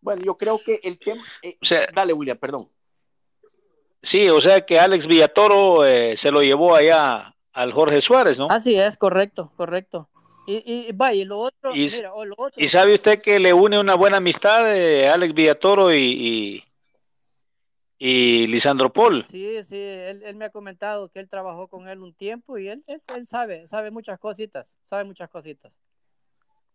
[0.00, 1.24] Bueno, yo creo que el tema...
[1.42, 1.56] Eh,
[1.94, 2.68] dale, William, perdón.
[4.02, 8.48] Sí, o sea que Alex Villatoro eh, se lo llevó allá al Jorge Suárez, ¿no?
[8.50, 10.10] Así es, correcto, correcto.
[10.46, 12.62] Y, y, vaya, y lo otro, y, mira, o lo otro.
[12.62, 16.64] y sabe usted que le une una buena amistad de Alex Villatoro y, y,
[17.98, 19.24] y Lisandro Paul.
[19.30, 22.68] Sí, sí, él, él, me ha comentado que él trabajó con él un tiempo y
[22.68, 25.72] él, él, él sabe, sabe muchas cositas, sabe muchas cositas,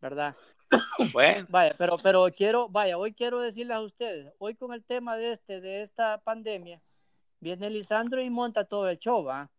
[0.02, 0.36] ¿verdad?
[1.14, 1.48] Bueno.
[1.50, 5.32] Vaya, pero, pero quiero, vaya, hoy quiero decirles a ustedes, hoy con el tema de
[5.32, 6.82] este, de esta pandemia,
[7.40, 9.50] viene Lisandro y monta todo el show, ¿va?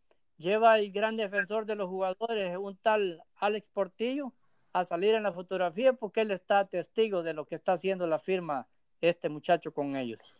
[0.40, 4.32] Lleva el gran defensor de los jugadores, un tal Alex Portillo,
[4.72, 8.18] a salir en la fotografía porque él está testigo de lo que está haciendo la
[8.18, 8.66] firma
[9.02, 10.38] este muchacho con ellos.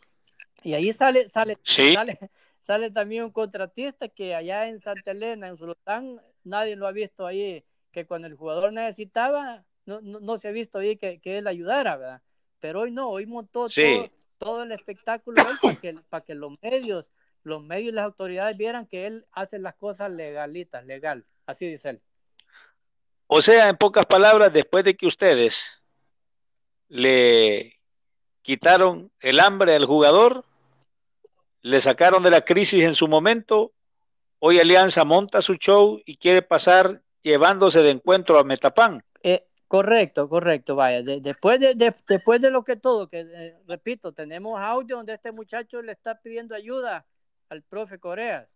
[0.63, 1.91] Y ahí sale, sale, ¿Sí?
[1.93, 2.17] sale,
[2.59, 7.27] sale también un contratista que allá en Santa Elena, en Zulután, nadie lo ha visto
[7.27, 11.37] ahí, que cuando el jugador necesitaba, no, no, no se ha visto ahí que, que,
[11.37, 12.21] él ayudara, ¿verdad?
[12.59, 13.83] Pero hoy no, hoy montó Sí.
[13.83, 17.05] todo, todo el espectáculo para que, para que los medios,
[17.43, 21.89] los medios y las autoridades vieran que él hace las cosas legalitas, legal, así dice
[21.91, 22.01] él.
[23.27, 25.63] O sea, en pocas palabras, después de que ustedes
[26.89, 27.79] le
[28.41, 30.43] quitaron el hambre al jugador,
[31.61, 33.71] le sacaron de la crisis en su momento,
[34.39, 39.03] hoy Alianza monta su show y quiere pasar llevándose de encuentro a Metapán.
[39.23, 43.55] Eh, correcto, correcto, vaya, de, después, de, de, después de lo que todo, que eh,
[43.67, 47.05] repito, tenemos audio donde este muchacho le está pidiendo ayuda
[47.51, 48.47] al profe Coreas,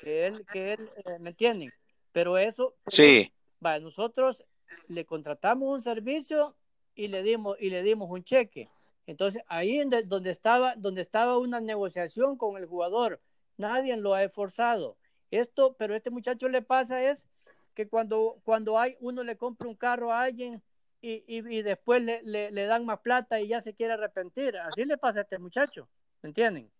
[0.00, 1.70] que él, que él, eh, ¿me entienden?
[2.12, 3.32] Pero eso, sí.
[3.58, 4.44] vaya, nosotros
[4.86, 6.56] le contratamos un servicio
[6.94, 8.70] y le dimos, y le dimos un cheque.
[9.06, 13.20] Entonces, ahí donde, estaba, donde estaba una negociación con el jugador,
[13.56, 14.96] nadie lo ha esforzado.
[15.32, 17.26] Esto, pero a este muchacho le pasa es
[17.74, 20.62] que cuando, cuando hay, uno le compra un carro a alguien
[21.00, 24.56] y, y, y después le, le, le, dan más plata y ya se quiere arrepentir.
[24.58, 25.88] Así le pasa a este muchacho,
[26.22, 26.70] ¿me entienden?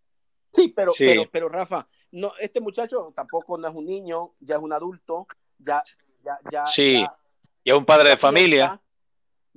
[0.51, 1.05] Sí, pero, sí.
[1.07, 5.27] pero, pero Rafa, no, este muchacho tampoco no es un niño, ya es un adulto,
[5.59, 5.83] ya,
[6.25, 6.67] ya, ya.
[6.67, 7.17] Sí, ya,
[7.65, 8.81] ya un padre de familia.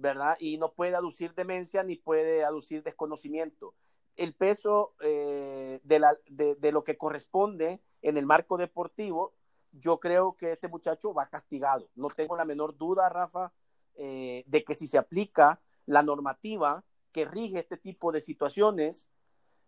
[0.01, 0.35] ¿verdad?
[0.39, 3.75] Y no puede aducir demencia ni puede aducir desconocimiento.
[4.15, 9.35] El peso eh, de, la, de, de, lo que corresponde en el marco deportivo,
[9.71, 11.89] yo creo que este muchacho va castigado.
[11.95, 13.53] No tengo la menor duda, Rafa,
[13.95, 19.09] eh, de que si se aplica la normativa que rige este tipo de situaciones,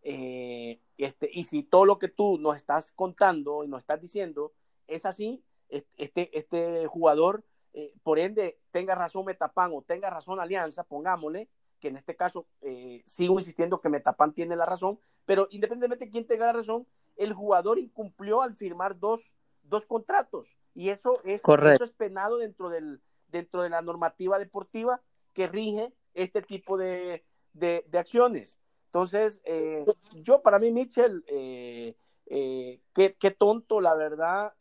[0.03, 4.53] eh, este, y si todo lo que tú nos estás contando y nos estás diciendo
[4.87, 7.43] es así, este, este jugador
[7.73, 11.49] eh, por ende tenga razón Metapan o tenga razón Alianza, pongámosle,
[11.79, 16.11] que en este caso eh, sigo insistiendo que Metapan tiene la razón, pero independientemente de
[16.11, 16.85] quién tenga la razón,
[17.15, 19.33] el jugador incumplió al firmar dos,
[19.63, 25.01] dos contratos y eso es, eso es penado dentro, del, dentro de la normativa deportiva
[25.33, 28.59] que rige este tipo de, de, de acciones.
[28.93, 31.97] Entonces, eh, yo para mí, Mitchell, qué,
[32.93, 34.53] qué, tonto, la verdad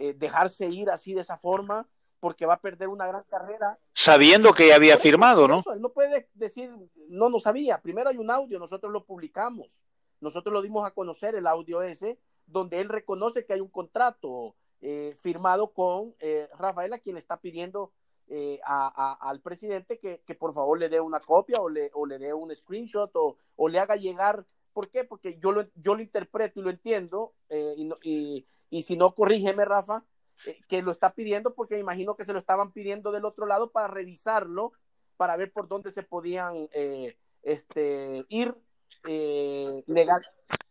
[0.00, 1.88] eh, dejarse ir así de esa forma
[2.20, 3.78] porque va a perder una gran carrera.
[3.92, 5.60] Sabiendo que ya había eso, firmado, ¿no?
[5.60, 6.72] Eso, él no puede decir,
[7.08, 7.80] no, no sabía.
[7.82, 9.80] Primero hay un audio, nosotros lo publicamos.
[10.20, 14.54] Nosotros lo dimos a conocer, el audio ese, donde él reconoce que hay un contrato
[14.80, 17.92] eh, firmado con eh, Rafael, a quien le está pidiendo
[18.30, 21.90] eh, a, a, al presidente que, que, por favor le dé una copia o le,
[21.94, 24.44] o le dé un screenshot o, o, le haga llegar.
[24.72, 25.04] ¿Por qué?
[25.04, 29.14] Porque yo lo, yo lo interpreto y lo entiendo y, no, y y si no,
[29.14, 30.04] corrígeme, Rafa,
[30.46, 33.46] eh, que lo está pidiendo porque me imagino que se lo estaban pidiendo del otro
[33.46, 34.72] lado para revisarlo,
[35.16, 38.54] para ver por dónde se podían eh, este, ir
[39.06, 40.20] eh, legal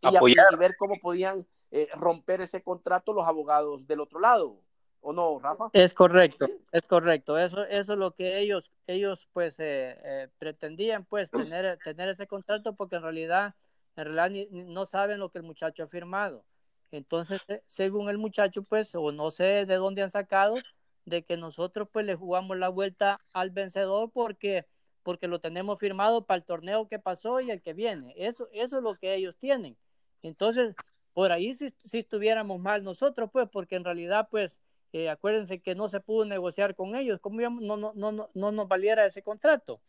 [0.00, 4.62] y, y, ver cómo podían eh, romper ese contrato los abogados del otro lado.
[5.00, 5.70] ¿O no, Rafa?
[5.72, 7.38] Es correcto, es correcto.
[7.38, 12.74] Eso, eso es lo que ellos, ellos pues eh, pretendían, pues, tener, tener ese contrato
[12.74, 13.54] porque en realidad,
[13.96, 16.44] en realidad ni, no saben lo que el muchacho ha firmado.
[16.90, 20.56] Entonces, según el muchacho, pues, o no sé de dónde han sacado,
[21.04, 24.66] de que nosotros pues le jugamos la vuelta al vencedor porque,
[25.02, 28.14] porque lo tenemos firmado para el torneo que pasó y el que viene.
[28.16, 29.76] Eso, eso es lo que ellos tienen.
[30.22, 30.74] Entonces,
[31.12, 34.60] por ahí si, si estuviéramos mal nosotros, pues, porque en realidad, pues,
[34.92, 38.52] eh, acuérdense que no se pudo negociar con ellos, como no, no, no, no, no
[38.52, 39.80] nos valiera ese contrato.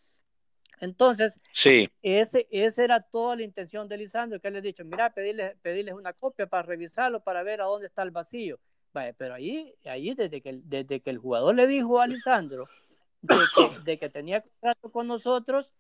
[0.82, 1.90] Entonces, sí.
[2.02, 5.58] ese, esa era toda la intención de Lisandro, que él le ha dicho, mira, pedirles,
[5.62, 8.60] pedirles una copia para revisarlo, para ver a dónde está el vacío.
[8.94, 12.68] Vale, pero ahí, ahí desde, que, desde que el jugador le dijo a Lisandro
[13.22, 15.74] de que, de que tenía contrato con nosotros,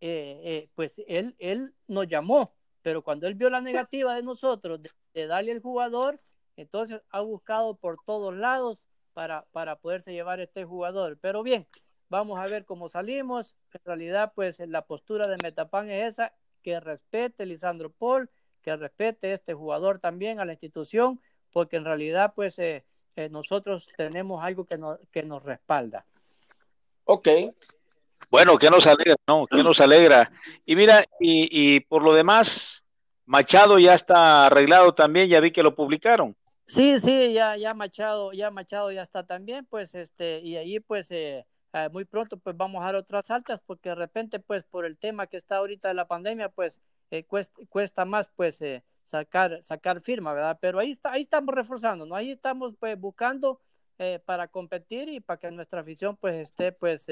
[0.00, 4.82] eh, eh, pues él, él nos llamó, pero cuando él vio la negativa de nosotros
[4.82, 6.20] de, de darle al jugador,
[6.56, 8.78] entonces ha buscado por todos lados
[9.12, 11.18] para, para poderse llevar este jugador.
[11.20, 11.66] Pero bien,
[12.08, 13.56] vamos a ver cómo salimos.
[13.72, 18.30] En realidad, pues la postura de Metapan es esa, que respete Lisandro Paul,
[18.62, 21.20] que respete este jugador también a la institución,
[21.52, 22.84] porque en realidad pues eh,
[23.16, 26.04] eh, nosotros tenemos algo que, no, que nos respalda.
[27.04, 27.28] Ok.
[28.30, 29.46] Bueno, que nos alegra, ¿no?
[29.46, 30.30] Que nos alegra.
[30.64, 32.82] Y mira, y, y por lo demás,
[33.26, 36.34] Machado ya está arreglado también, ya vi que lo publicaron.
[36.66, 41.10] Sí, sí, ya, ya Machado, ya Machado ya está también, pues, este, y ahí, pues,
[41.10, 44.86] eh, eh, muy pronto, pues, vamos a dar otras altas, porque de repente, pues, por
[44.86, 48.82] el tema que está ahorita de la pandemia, pues, eh, cuesta, cuesta más, pues, eh,
[49.04, 50.58] sacar, sacar firma, ¿verdad?
[50.60, 52.16] Pero ahí está, ahí estamos reforzando, ¿no?
[52.16, 53.60] Ahí estamos, pues, buscando
[54.24, 57.06] para competir y para que nuestra afición, pues, esté, pues,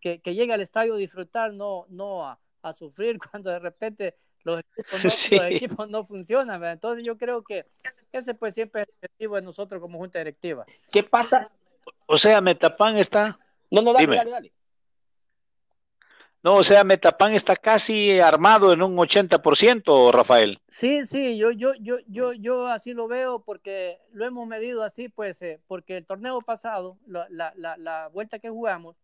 [0.00, 4.16] que, que llegue al estadio a disfrutar, no, no a, a sufrir cuando de repente
[4.54, 5.36] los equipos no, Sí.
[5.36, 6.74] los equipos no funcionan, ¿verdad?
[6.74, 7.64] Entonces yo creo que
[8.12, 10.64] ese pues siempre es el objetivo de nosotros como junta directiva.
[10.90, 11.50] ¿Qué pasa?
[12.06, 13.38] O sea, Metapan está,
[13.70, 14.16] No, no, dale, Dime.
[14.16, 14.52] dale, dale.
[16.42, 20.60] no, o sea, Metapan está casi armado en un 80%, Rafael.
[20.68, 25.08] Sí, sí, yo, yo, yo, yo, yo así lo veo porque lo hemos medido así,
[25.08, 28.96] pues, eh, porque el torneo pasado, la, la, la, la vuelta que jugamos,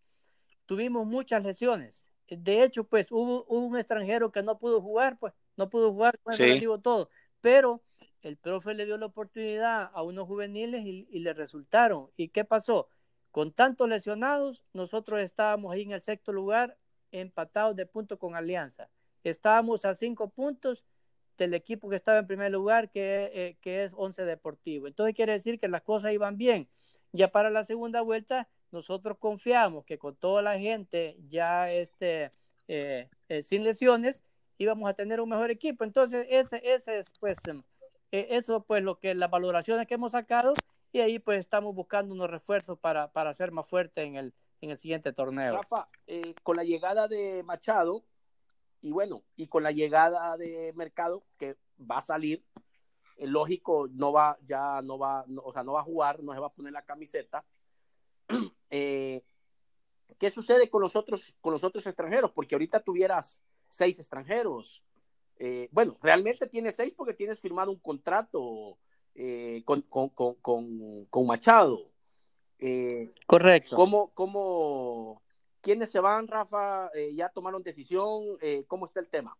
[0.66, 2.06] tuvimos muchas lesiones.
[2.38, 6.18] De hecho, pues hubo, hubo un extranjero que no pudo jugar, pues, no pudo jugar,
[6.20, 6.58] con eso Sí.
[6.60, 7.08] digo todo.
[7.40, 7.82] Pero
[8.22, 12.10] el profe le dio la oportunidad a unos juveniles y, y le resultaron.
[12.16, 12.88] ¿Y qué pasó?
[13.30, 16.76] Con tantos lesionados, nosotros estábamos ahí en el sexto lugar,
[17.10, 18.88] empatados de punto con Alianza.
[19.24, 20.84] Estábamos a cinco puntos
[21.38, 24.86] del equipo que estaba en primer lugar, que, eh, que es Once Deportivo.
[24.86, 26.68] Entonces quiere decir que las cosas iban bien.
[27.12, 32.30] Ya para la segunda vuelta, nosotros confiamos que con toda la gente ya este,
[32.68, 34.22] eh, eh, sin lesiones,
[34.58, 35.84] íbamos a tener un mejor equipo.
[35.84, 37.62] Entonces, ese, ese es pues, em,
[38.12, 40.54] eh, eso pues lo que las valoraciones que hemos sacado
[40.92, 44.70] y ahí pues estamos buscando unos refuerzos para, para ser más fuerte en el, en
[44.70, 45.56] el siguiente torneo.
[45.56, 48.04] Rafa, eh, con la llegada de Machado
[48.82, 52.44] y bueno, y con la llegada de Mercado, que va a salir,
[53.18, 56.40] lógico, no va, ya no va, no, o sea, no va a jugar, no se
[56.40, 57.44] va a poner la camiseta.
[58.72, 59.22] Eh,
[60.18, 62.32] ¿Qué sucede con los otros, con los otros extranjeros?
[62.32, 64.82] Porque ahorita tuvieras seis extranjeros.
[65.36, 68.78] Eh, bueno, realmente tienes seis porque tienes firmado un contrato
[69.14, 70.34] eh, con, con, con,
[71.10, 71.90] con, Machado.
[73.26, 73.76] Correcto.
[73.76, 75.22] ¿Cómo, cómo,
[75.60, 76.90] quiénes se van, Rafa?
[77.14, 78.38] ¿Ya tomaron decisión?
[78.68, 79.36] ¿Cómo está el tema?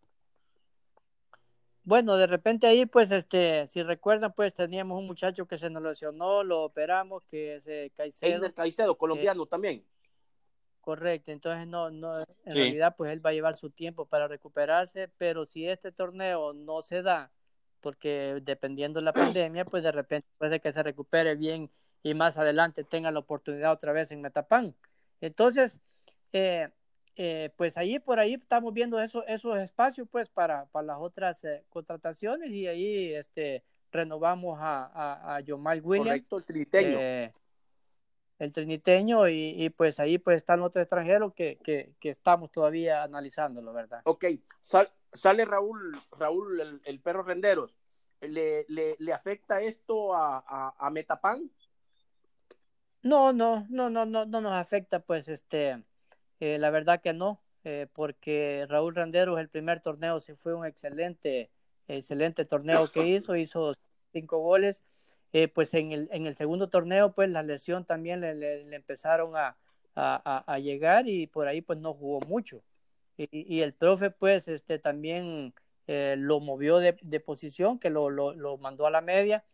[1.85, 5.83] Bueno, de repente ahí, pues, este, si recuerdan, pues teníamos un muchacho que se nos
[5.83, 8.53] lesionó, lo operamos, que es eh, Caicedo.
[8.55, 9.85] Caicedo, colombiano también.
[10.81, 12.53] Correcto, entonces no, no, en Sí.
[12.53, 16.83] realidad pues él va a llevar su tiempo para recuperarse, pero si este torneo no
[16.83, 17.31] se da,
[17.81, 21.71] porque dependiendo de la pandemia, pues de repente puede que se recupere bien
[22.03, 24.75] y más adelante tenga la oportunidad otra vez en Metapán.
[25.21, 25.79] Entonces,
[26.33, 26.69] eh,
[27.17, 31.45] eh, pues ahí por ahí estamos viendo eso, esos espacios pues para, para las otras
[31.45, 36.09] eh, contrataciones y ahí este renovamos a, a, a Yomal Williams.
[36.09, 36.99] Correcto, el triniteño.
[36.99, 37.33] Eh,
[38.39, 43.05] el triniteño y, y, pues ahí pues están otros extranjeros que, que, que, estamos todavía
[43.05, 44.01] analizándolo, ¿verdad?
[44.05, 44.25] Ok,
[44.61, 47.77] Sal, sale Raúl, Raúl el, el perro Renderos.
[48.21, 51.51] ¿Le, le, le afecta esto a, a, a, Metapan?
[53.03, 55.83] No, no, no, no, no, no nos afecta, pues este,
[56.43, 60.67] eh, la verdad que no, eh, porque Raúl Renderos el primer torneo se fue un
[60.67, 61.53] excelente,
[61.87, 63.77] excelente torneo que hizo, hizo
[64.13, 64.83] cinco goles
[65.33, 69.57] eh, pues en el, en el segundo torneo, pues la lesión también le, empezaron a,
[69.95, 72.65] a, llegar y por ahí pues no jugó mucho.
[73.17, 75.55] Y, el profe pues este también
[75.87, 79.45] lo movió de, de posición, que lo, lo, lo, mandó a la media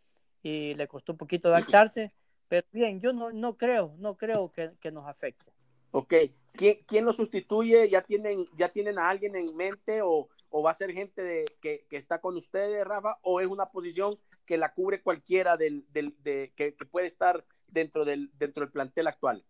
[0.42, 2.14] y le costó un poquito adaptarse,
[2.48, 5.47] pero bien, yo no, no creo, no creo que, que nos afecte.
[5.90, 6.14] Ok,
[6.58, 7.88] ¿Quién, ¿quién lo sustituye?
[7.88, 11.44] ¿Ya tienen, ¿Ya tienen a alguien en mente o, o va a ser gente de,
[11.60, 13.16] que, que, está con ustedes, Rafa?
[13.22, 17.44] ¿O es una posición que la cubre cualquiera del, del de, que, que, puede estar
[17.68, 19.44] dentro del, dentro del plantel actual?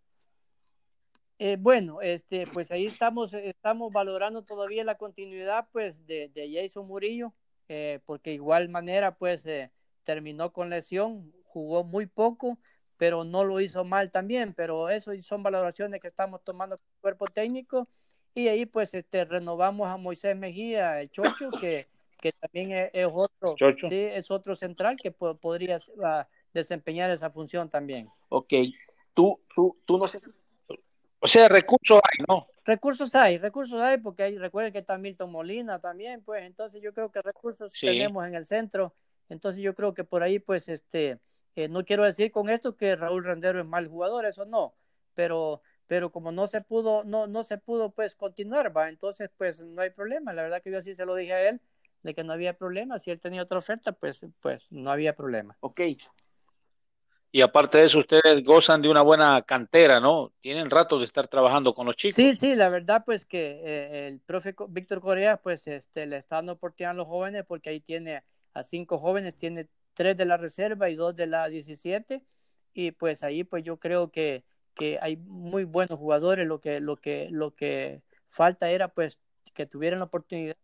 [1.39, 6.86] Eh, bueno, este, pues ahí estamos, estamos valorando todavía la continuidad pues de, de Jason
[6.86, 7.32] Murillo,
[7.68, 9.70] eh, porque igual manera pues eh,
[10.03, 12.59] terminó con lesión, jugó muy poco,
[12.99, 17.01] pero no lo hizo mal también, pero eso son valoraciones que estamos tomando con el
[17.01, 17.88] cuerpo técnico
[18.34, 21.86] y ahí pues este renovamos a Moisés Mejía, el Chocho, que,
[22.20, 23.88] que también es, es otro, Chocho.
[23.88, 28.11] sí, es otro central que po podría uh, desempeñar esa función también.
[28.28, 28.53] Ok,
[29.14, 30.18] tú, tú, tú no sé.
[31.20, 32.46] O sea, recursos hay, ¿no?
[32.64, 36.92] Recursos hay, recursos hay, porque hay, recuerden que está Milton Molina también, pues entonces yo
[36.92, 37.86] creo que recursos sí.
[37.86, 38.94] tenemos en el centro,
[39.28, 41.18] entonces yo creo que por ahí pues este
[41.64, 44.74] eh, no quiero decir con esto que Raúl Rendero es mal jugador, eso no,
[45.14, 49.61] pero pero como no se pudo, no, no se pudo pues continuar, va, entonces pues
[49.61, 51.61] no hay problema, la verdad que yo así se lo dije a él,
[52.02, 55.56] de que no había problema, si él tenía otra oferta, pues, pues no había problema.
[55.61, 55.80] Ok,
[57.30, 60.32] Y aparte de eso, ustedes gozan de una buena cantera, ¿no?
[60.40, 62.16] Tienen rato de estar trabajando con los chicos.
[62.16, 66.36] Sí, sí, la verdad pues que eh, el profe Víctor Corea pues este, le está
[66.36, 68.22] dando oportunidad a los jóvenes porque ahí tiene
[68.54, 69.68] a cinco jóvenes, tiene
[69.99, 72.22] tres de la reserva y dos de la 17
[72.72, 74.44] y pues ahí pues yo creo que,
[74.76, 79.18] que hay muy buenos jugadores, lo que, lo que, lo que falta era pues
[79.55, 80.55] que tuvieran la oportunidad.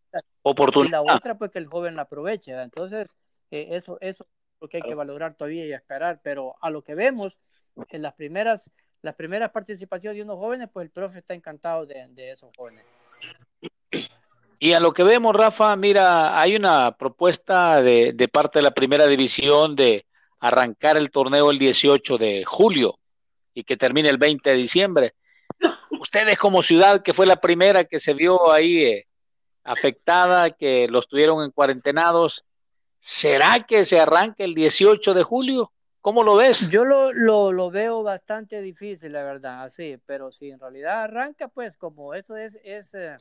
[0.43, 1.03] oportunidad.
[1.03, 3.09] Y la otra pues que el joven la aproveche, entonces
[3.51, 4.24] eh, eso, eso
[4.61, 7.41] lo que hay que valorar todavía y esperar, pero a lo que vemos
[7.89, 8.70] en las primeras,
[9.03, 12.85] las primeras participaciones de unos jóvenes, pues el profe está encantado de, de esos jóvenes.
[14.64, 19.06] Y a lo que vemos, Rafa, mira, hay una propuesta de, parte de la primera
[19.06, 20.06] división de
[20.40, 22.98] arrancar el torneo el 18 de julio
[23.52, 25.14] y que termine el 20 de diciembre.
[26.00, 29.06] Ustedes como ciudad, que fue la primera que se vio ahí eh,
[29.64, 32.46] afectada, que los tuvieron en cuarentenados,
[32.98, 35.72] ¿Será que se arranca el 18 de julio?
[36.00, 36.70] ¿Cómo lo ves?
[36.70, 41.48] Yo lo, lo, lo, veo bastante difícil, la verdad, así, pero si en realidad arranca,
[41.48, 43.18] pues como eso es, es eh,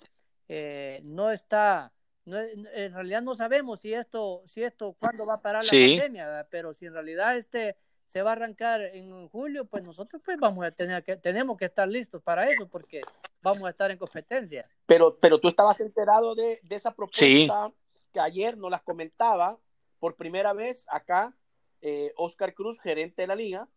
[0.47, 1.91] eh, no está,
[2.25, 5.97] no, en realidad no sabemos si esto, si esto, cuándo va a parar la sí.
[5.97, 6.47] pandemia, ¿verdad?
[6.49, 7.77] pero si en realidad este
[8.13, 11.65] se va a arrancar en julio, pues nosotros pues vamos a tener que, tenemos que
[11.65, 13.01] estar listos para eso, porque
[13.41, 14.69] vamos a estar en competencia.
[14.85, 17.73] Pero, pero tú estabas enterado de, de esa propuesta sí.
[18.13, 19.57] que ayer nos las comentaba
[19.97, 21.33] por primera vez acá,
[21.81, 23.67] eh, Oscar Cruz, gerente de la liga,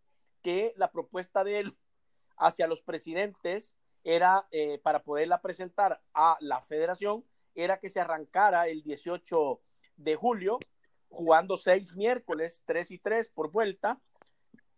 [0.42, 1.76] que la propuesta de él
[2.36, 3.74] hacia los presidentes
[4.06, 7.24] era, eh, para poderla presentar a la federación,
[7.56, 9.60] era que se arrancara el 18
[9.96, 10.60] de julio,
[11.08, 14.00] jugando seis miércoles, tres y tres por vuelta,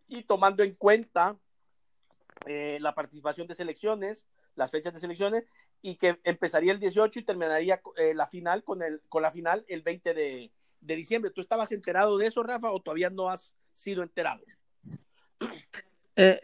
[0.07, 1.37] y tomando en cuenta
[2.47, 4.25] eh, la participación de selecciones,
[4.55, 5.45] las fechas de selecciones,
[5.83, 9.63] y que empezaría el 18 y terminaría eh, la final con, el, con la final
[9.67, 10.51] el 20 de,
[10.81, 11.29] de diciembre.
[11.29, 14.43] ¿Tú estabas enterado de eso, Rafa, o todavía no has sido enterado?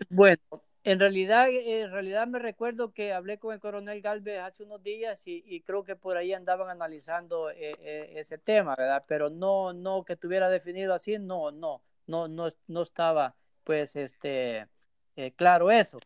[0.10, 0.42] Bueno,
[0.86, 5.26] en realidad, en realidad me recuerdo que hablé con el coronel Galvez hace unos días
[5.26, 9.04] y, y creo que por ahí andaban analizando eh, eh, ese tema, ¿verdad?
[9.08, 14.68] Pero no, no que tuviera definido así, no, no, no, no, no estaba, pues, este,
[15.16, 15.98] eh, claro eso.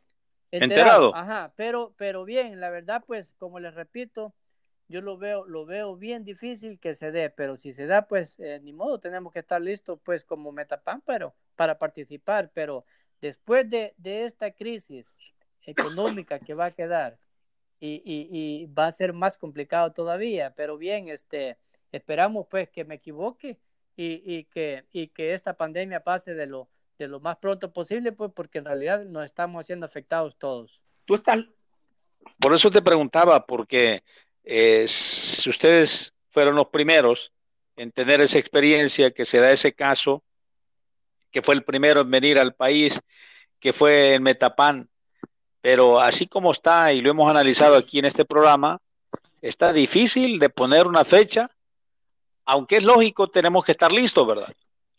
[0.49, 1.09] Enterado.
[1.09, 1.15] Enterado.
[1.15, 4.33] Ajá, pero, pero bien, la verdad, pues, como les repito,
[4.87, 8.39] yo lo veo, lo veo bien difícil que se dé, pero si se da, pues
[8.39, 12.85] eh, ni modo, tenemos que estar listos, pues como Metapan, pero para participar, pero
[13.21, 15.13] después de, de esta crisis
[15.63, 17.17] económica que va a quedar
[17.79, 21.57] y, y, y, va a ser más complicado todavía, pero bien, este,
[21.91, 23.57] esperamos pues que me equivoque
[23.95, 26.67] y, y, que, y que esta pandemia pase de lo,
[26.97, 30.81] de lo más pronto posible, pues porque en realidad nos estamos siendo afectados todos.
[31.05, 31.39] Tú estás...
[32.39, 34.03] Por eso te preguntaba, porque
[34.43, 37.31] eh, si ustedes fueron los primeros
[37.77, 40.21] en tener esa experiencia, que se da ese caso,
[41.31, 42.99] que fue el primero en venir al país,
[43.59, 44.89] que fue en Metapan,
[45.61, 48.79] pero así como está, y lo hemos analizado aquí en este programa,
[49.41, 51.49] está difícil de poner una fecha,
[52.45, 54.47] aunque es lógico, tenemos que estar listos, ¿verdad?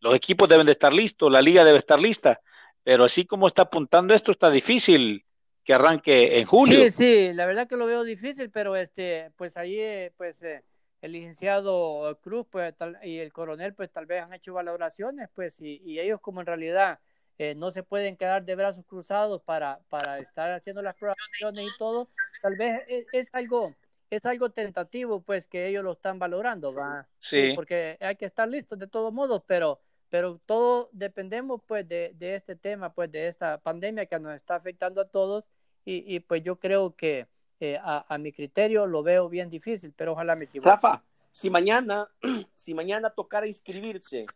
[0.01, 2.41] Los equipos deben de estar listos, la liga debe estar lista,
[2.83, 5.25] pero así como está apuntando esto, está difícil
[5.65, 6.83] que arranque en julio.
[6.85, 10.63] Sí, sí, la verdad que lo veo difícil, pero este, pues ahí, pues eh,
[11.01, 15.61] el licenciado Cruz, pues tal, y el coronel, pues tal vez han hecho valoraciones, pues
[15.61, 17.01] y, y ellos como en realidad
[17.39, 21.79] eh, no se pueden quedar de brazos cruzados para, para estar haciendo las programaciones y
[21.79, 22.09] todo,
[22.43, 23.75] tal vez es, es, algo
[24.11, 27.49] es algo tentativo, pues que ellos lo están valorando, va, sí.
[27.49, 29.81] sí porque hay que estar listos de todos modos, pero
[30.11, 34.57] pero todo dependemos pues de, de, este tema, pues de esta pandemia que nos está
[34.57, 35.45] afectando a todos
[35.85, 37.29] y, y pues yo creo que
[37.61, 40.71] eh, a, a, mi criterio lo veo bien difícil, pero ojalá me equivoque.
[40.71, 42.09] Rafa, si mañana,
[42.57, 44.27] si mañana tocara inscribirse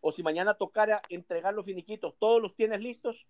[0.00, 3.26] o si mañana tocara entregar los finiquitos, ¿todos los tienes listos?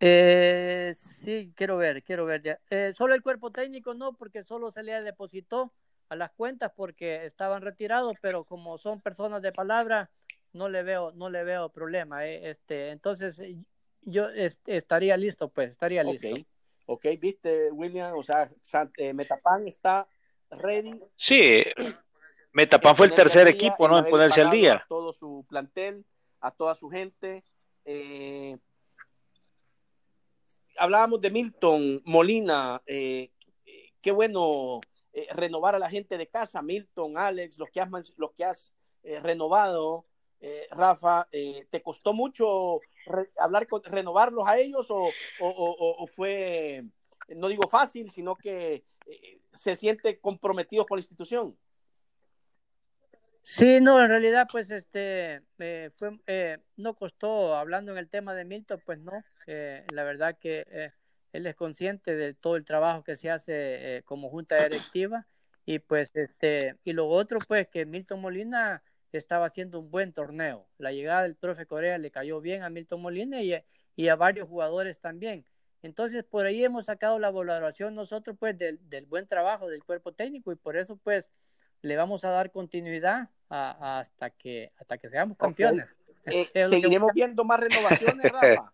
[0.00, 2.60] Eh, sí, quiero ver, quiero ver ya.
[2.70, 5.72] Eh, solo el cuerpo técnico no, porque solo se le depositó
[6.08, 10.10] a las cuentas porque estaban retirados, pero como son personas de palabra,
[10.52, 12.26] no le veo, no le veo problema.
[12.26, 12.50] Eh.
[12.50, 13.40] Este, entonces
[14.02, 16.28] yo est estaría listo, pues, estaría listo.
[16.86, 17.16] Ok, okay.
[17.16, 18.50] viste, William, o sea,
[18.96, 20.08] eh, Metapan está
[20.50, 21.00] ready.
[21.16, 21.64] Sí,
[22.52, 23.98] Metapan fue el tercer equipo, ¿no?
[23.98, 24.76] En ponerse al día.
[24.76, 26.04] A todo su plantel,
[26.40, 27.44] a toda su gente.
[27.84, 28.56] Eh,
[30.78, 33.30] hablábamos de Milton Molina, eh,
[34.00, 34.80] qué bueno
[35.12, 38.72] eh, renovar a la gente de casa, Milton, Alex, los que has, los que has
[39.02, 40.04] eh, renovado,
[40.40, 46.84] eh, Rafa, ¿te costó mucho re hablar con, renovarlos a ellos o, o, fue,
[47.28, 48.84] no digo fácil, sino que
[49.52, 51.56] se siente comprometido con la institución?
[53.48, 58.34] Sí, no, en realidad, pues, este, eh, fue, eh, no costó, hablando en el tema
[58.34, 60.92] de Milton, pues no, eh, la verdad que
[61.32, 65.26] él es consciente de todo el trabajo que se hace como junta directiva
[65.64, 68.82] y pues, este, y lo otro, pues, que Milton Molina
[69.18, 70.66] estaba haciendo un buen torneo.
[70.78, 73.54] La llegada del profe Corea le cayó bien a Milton Molina y,
[73.94, 75.44] y a varios jugadores también.
[75.82, 80.12] Entonces, por ahí hemos sacado la valoración nosotros, pues, del, del buen trabajo del cuerpo
[80.12, 81.30] técnico y por eso, pues,
[81.82, 85.96] le vamos a dar continuidad hasta que hasta que seamos campeones.
[86.24, 88.72] Eh, ¿Seguiremos viendo más renovaciones, Rafa?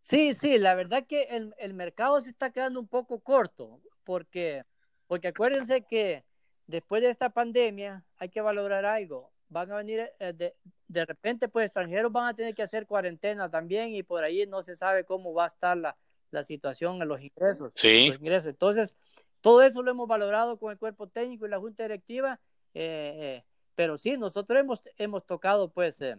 [0.00, 4.64] Sí, sí, la verdad que el, el, mercado se está quedando un poco corto, porque,
[5.06, 6.24] porque acuérdense que
[6.70, 9.30] después de esta pandemia hay que valorar algo.
[9.48, 10.54] Van a venir, eh, de,
[10.88, 14.62] de, repente, pues extranjeros van a tener que hacer cuarentena también y por ahí no
[14.62, 15.96] se sabe cómo va a estar la,
[16.30, 17.72] la situación en los ingresos.
[17.74, 18.08] Sí.
[18.08, 18.50] Los ingresos.
[18.50, 18.96] Entonces,
[19.40, 22.40] todo eso lo hemos valorado con el cuerpo técnico y la junta directiva,
[22.74, 23.44] eh, eh,
[23.74, 26.16] pero sí, nosotros hemos, hemos tocado, pues, eh,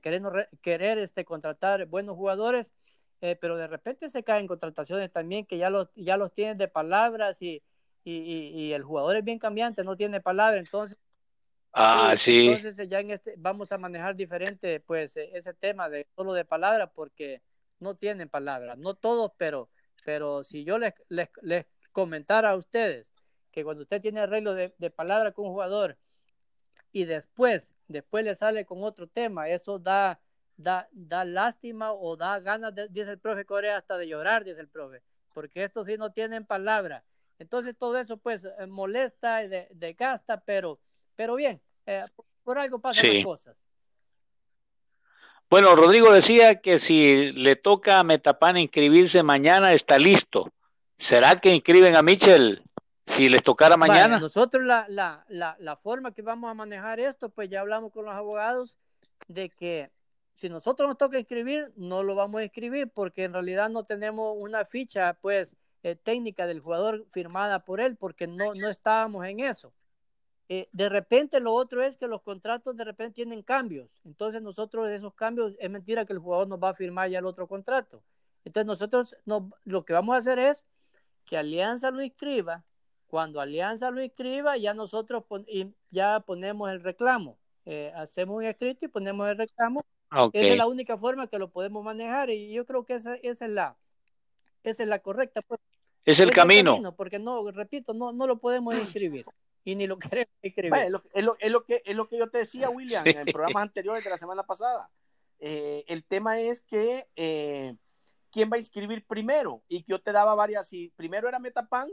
[0.00, 2.72] querer, querer este, contratar buenos jugadores,
[3.40, 7.40] pero de repente se caen contrataciones también que ya los, ya los tienen de palabras
[7.40, 7.62] y,
[8.04, 8.12] y,
[8.54, 10.98] y, el jugador es bien cambiante, no tiene palabra, entonces
[11.72, 12.48] Ah, sí.
[12.48, 16.90] Entonces ya en este vamos a manejar diferente pues ese tema de solo de palabras
[16.94, 17.40] porque
[17.78, 19.70] no tienen palabras, no todos, pero
[20.04, 23.06] pero si yo les, les, les comentar a ustedes
[23.52, 25.96] que cuando usted tiene arreglo de, de palabra con un jugador
[26.90, 30.20] y después, después le sale con otro tema, eso da,
[30.56, 34.68] da, da lástima o da ganas, dice el profe Corea, hasta de llorar, dice el
[34.68, 37.04] profe, porque estos sí no tienen palabra.
[37.42, 40.78] Entonces todo eso pues eh, molesta y de, gasta, pero,
[41.16, 42.04] pero bien, eh,
[42.42, 43.56] por algo pasan las cosas.
[45.50, 50.50] Bueno, Rodrigo decía que si le toca a Metapan inscribirse mañana, está listo.
[50.96, 52.62] ¿Será que inscriben a Mitchell
[53.06, 54.18] si les tocara mañana?
[54.18, 58.06] nosotros la, la, la, la, forma que vamos a manejar esto, pues ya hablamos con
[58.06, 58.76] los abogados
[59.28, 59.90] de que
[60.34, 64.34] si nosotros nos toca inscribir, no lo vamos a inscribir porque en realidad no tenemos
[64.38, 69.40] una ficha pues eh, técnica del jugador firmada por él porque no, no estábamos en
[69.40, 69.72] eso.
[70.48, 74.00] Eh, de repente lo otro es que los contratos de repente tienen cambios.
[74.04, 77.26] Entonces nosotros esos cambios, es mentira que el jugador nos va a firmar ya el
[77.26, 78.02] otro contrato.
[78.44, 80.64] Entonces nosotros no, lo que vamos a hacer es
[81.24, 82.64] que Alianza lo inscriba.
[83.06, 85.24] Cuando Alianza lo inscriba, ya nosotros
[85.90, 87.38] ya ponemos el reclamo.
[87.64, 89.84] Eh, hacemos un escrito y ponemos el reclamo.
[90.32, 93.46] Esa es la única forma que lo podemos manejar y yo creo que esa, esa
[93.46, 93.76] es la
[94.64, 95.42] esa es la correcta.
[95.42, 95.60] Pues.
[96.04, 96.94] Es el, camino.
[96.96, 99.24] Porque no, repito, no, no lo podemos inscribir
[99.64, 100.74] y ni lo queremos inscribir.
[100.74, 101.02] es, lo,
[101.38, 104.18] es, lo, que, es lo que yo te decía, William, en programas anteriores de la
[104.18, 104.90] semana pasada.
[105.38, 107.74] Eh, el tema es que eh,
[108.30, 109.62] quién va a inscribir primero.
[109.68, 111.88] Y yo te daba varias, si primero era Metapan,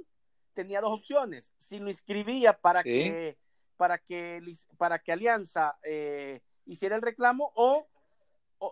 [0.54, 1.54] tenía dos opciones.
[1.58, 3.38] Si lo inscribía para que
[3.78, 4.42] para que
[4.78, 7.88] para que Alianza eh, hiciera el reclamo o,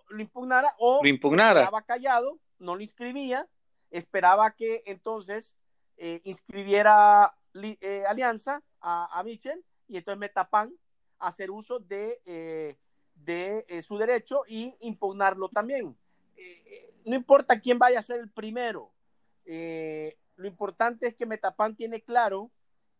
[0.09, 1.61] lo impugnara o lo impugnara.
[1.61, 3.47] estaba callado, no lo inscribía,
[3.89, 5.55] esperaba que entonces
[5.97, 10.73] eh, inscribiera eh, Alianza a, a Michel y entonces Metapan
[11.19, 12.77] hacer uso de,
[13.15, 15.97] de su derecho y impugnarlo también.
[17.05, 18.91] No importa quién vaya a ser el primero,
[19.49, 22.51] eh, lo importante es que Metapan tiene claro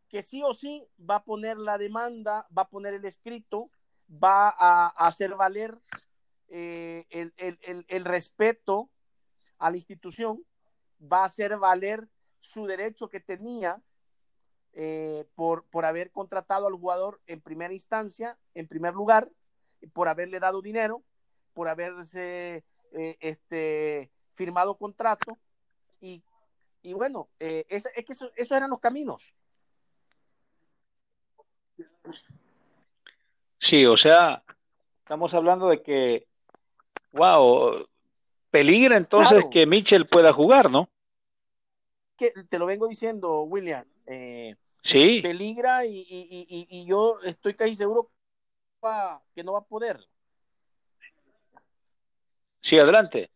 [0.08, 3.70] que sí o sí va a poner la demanda, va a poner el escrito,
[4.10, 5.78] va a, hacer valer
[6.48, 8.90] eh, el, respeto
[9.60, 10.44] a la institución,
[11.02, 12.08] va a hacer valer
[12.40, 13.82] su derecho que tenía
[14.74, 19.30] eh, por, por haber contratado al jugador en primera instancia, en primer lugar,
[19.94, 21.04] por haberle dado dinero,
[21.54, 25.38] por haberse eh, este, firmado contrato
[26.00, 26.24] y,
[26.84, 29.34] y bueno, eh, es, es, que esos eso eran los caminos.
[33.60, 34.44] Sí, o sea,
[35.00, 36.28] estamos hablando de que,
[37.12, 37.88] wow,
[38.50, 40.90] peligra entonces que Mitchell pueda jugar, ¿no?
[42.18, 43.86] Que te lo vengo diciendo, William.
[44.06, 45.22] Eh, sí.
[45.22, 48.12] Peligra y, y, y, y, yo estoy casi seguro
[49.36, 50.00] que no va a poder.
[52.62, 53.30] Sí, adelante.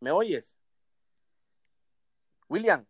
[0.00, 0.56] ¿Me oyes?
[2.48, 2.84] William.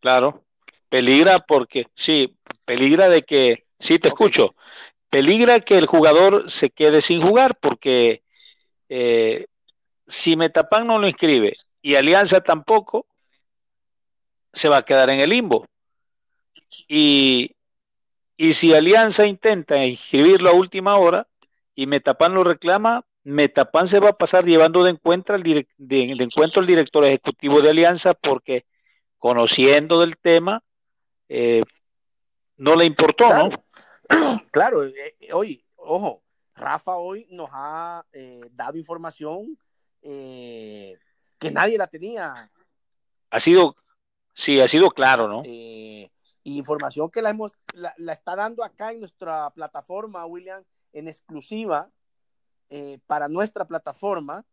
[0.00, 0.44] Claro.
[0.88, 4.54] Peligra porque, sí, peligra de que, sí, te escucho.
[5.10, 8.22] Peligra que el jugador se quede sin jugar porque
[8.88, 9.46] eh,
[10.06, 13.06] si Metapan no lo inscribe y Alianza tampoco,
[14.52, 15.66] se va a quedar en el limbo.
[16.88, 17.54] Y,
[18.36, 21.26] y si Alianza intenta inscribirlo a última hora,
[21.74, 26.60] y Metapan lo reclama, Metapan se va a pasar llevando de encuentro al, de, encuentro
[26.60, 28.66] al director ejecutivo de Alianza porque
[29.18, 30.62] conociendo del tema,
[31.28, 31.62] eh,
[32.56, 33.32] no le importó.
[33.32, 33.50] ¿no?
[34.50, 36.22] Claro, eh, hoy, ojo,
[36.54, 39.56] Rafa hoy nos ha eh, dado información
[40.02, 40.98] eh,
[41.38, 42.50] que nadie la tenía.
[43.30, 43.76] Ha sido,
[44.34, 45.42] sí, ha sido claro, ¿no?
[45.44, 46.10] Eh,
[46.44, 51.90] información que la, hemos, la, la, está dando acá en nuestra plataforma, William, en exclusiva
[52.68, 54.44] eh, para nuestra plataforma.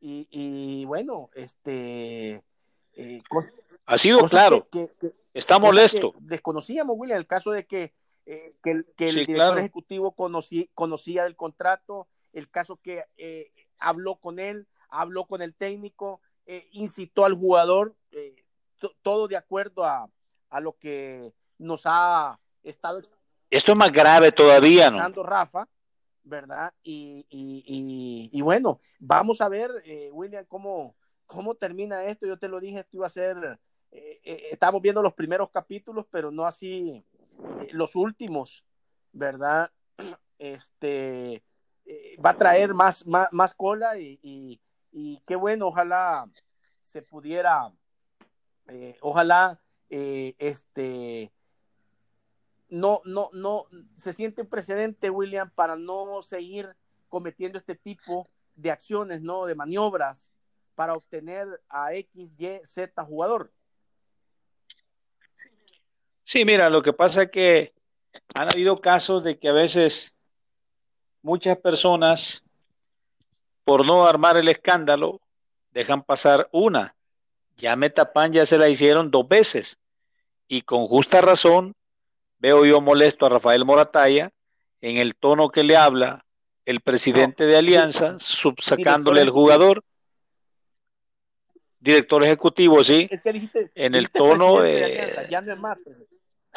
[0.00, 2.44] Y, y bueno, este...
[2.94, 3.22] Eh,
[3.86, 4.68] ha sido claro.
[4.70, 6.14] Que, que, está molesto.
[6.20, 7.92] desconocíamos, William, el caso de que,
[8.30, 9.58] eh, que, que, el sí, director claro.
[9.58, 15.54] ejecutivo conocí, conocía el contrato, el caso que eh, habló con él, habló con el
[15.54, 17.96] técnico, eh, incitó al jugador,
[19.00, 20.10] todo de acuerdo a,
[20.50, 23.00] a, lo que nos ha estado.
[23.48, 25.22] Esto es más grave todavía, ¿no?
[25.22, 25.66] Rafa,
[26.22, 26.74] ¿verdad?
[26.82, 32.26] Y, y, y, y, bueno, vamos a ver, eh, William, cómo, cómo termina esto.
[32.26, 33.58] Yo te lo dije, esto iba a ser,
[33.90, 37.02] estamos viendo los primeros capítulos, pero no así
[37.72, 38.64] los últimos,
[39.12, 39.70] ¿verdad?
[40.38, 41.42] Este
[42.24, 44.60] va a traer más, más, más cola y,
[45.26, 46.30] qué bueno, ojalá
[46.80, 47.72] se pudiera,
[49.00, 49.58] ojalá
[49.88, 51.32] este
[52.68, 53.66] no, no, no,
[53.96, 56.76] se siente un precedente, William, para no seguir
[57.08, 59.46] cometiendo este tipo de acciones, ¿no?
[59.46, 60.32] De maniobras
[60.74, 63.52] para obtener a X, Y, Z jugador.
[66.28, 67.72] Sí, mira, lo que pasa es que
[68.34, 70.12] han habido casos de que a veces
[71.22, 72.44] muchas personas,
[73.64, 75.22] por no armar el escándalo,
[75.70, 76.94] dejan pasar una.
[77.56, 79.78] Ya Metapan ya se la hicieron dos veces.
[80.48, 81.74] Y con justa razón
[82.38, 84.30] veo yo molesto a Rafael Morataya
[84.82, 86.26] en el tono que le habla
[86.66, 89.82] el presidente no, de Alianza, subsacándole el jugador,
[91.80, 94.58] director ejecutivo, sí, es que dijiste, en el tono...
[94.58, 95.78] Alianza, ya no es más,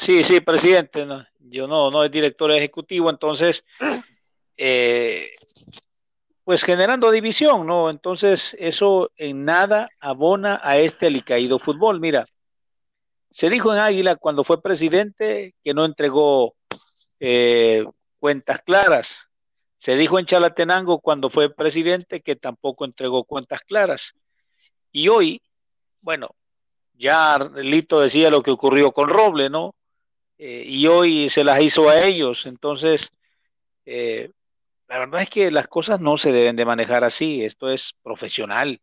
[0.01, 3.63] sí, sí, presidente, no, yo no, no es director ejecutivo, entonces,
[4.57, 5.31] eh,
[6.43, 7.89] pues generando división, ¿no?
[7.89, 11.99] Entonces, eso en nada abona a este alicaído fútbol.
[11.99, 12.25] Mira,
[13.29, 16.55] se dijo en Águila cuando fue presidente que no entregó
[17.19, 17.85] eh,
[18.19, 19.27] cuentas claras.
[19.77, 24.13] Se dijo en Chalatenango cuando fue presidente que tampoco entregó cuentas claras.
[24.91, 25.41] Y hoy,
[26.01, 26.35] bueno,
[26.93, 29.75] ya Lito decía lo que ocurrió con Roble, ¿no?
[30.43, 32.45] Eh, y hoy se las hizo a ellos.
[32.47, 33.11] Entonces,
[33.85, 34.31] eh,
[34.87, 37.43] la verdad es que las cosas no se deben de manejar así.
[37.43, 38.81] Esto es profesional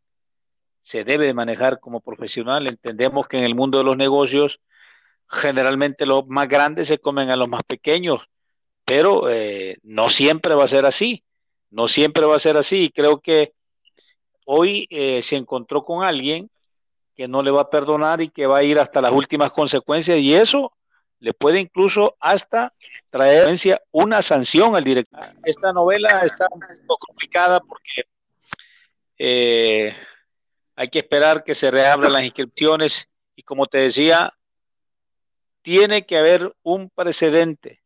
[0.88, 2.66] se debe de manejar como profesional.
[2.66, 4.58] Entendemos que en el mundo de los negocios
[5.28, 8.20] generalmente los más grandes se comen a los más pequeños,
[8.86, 11.22] pero eh, no siempre va a ser así,
[11.68, 12.90] no siempre va a ser así.
[12.94, 13.52] Creo que
[14.46, 16.48] hoy eh, se encontró con alguien
[17.14, 20.16] que no le va a perdonar y que va a ir hasta las últimas consecuencias
[20.16, 20.72] y eso
[21.20, 22.72] le puede incluso hasta
[23.10, 23.58] traer
[23.90, 25.20] una sanción al director.
[25.44, 28.04] Esta novela está un poco complicada porque
[29.18, 29.96] eh,
[30.76, 34.32] hay que esperar que se reabran las inscripciones y como te decía,
[35.62, 37.82] tiene que haber un precedente,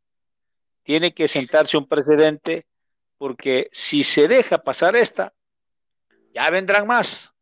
[0.83, 2.67] tiene que sentarse un precedente
[3.17, 5.33] porque si se deja pasar esta,
[6.35, 7.33] ya vendrán más.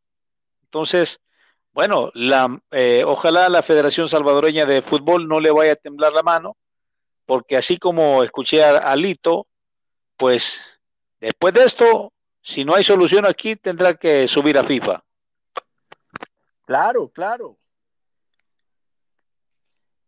[0.65, 1.21] Entonces,
[1.73, 6.23] bueno, la, eh, ojalá la Federación Salvadoreña de Fútbol no le vaya a temblar la
[6.23, 6.57] mano,
[7.27, 9.47] porque así como escuché a, Lito,
[10.17, 10.61] pues
[11.21, 12.13] después de esto,
[12.43, 15.05] si no hay solución aquí, tendrá que subir a FIFA.
[16.67, 17.57] Claro, claro.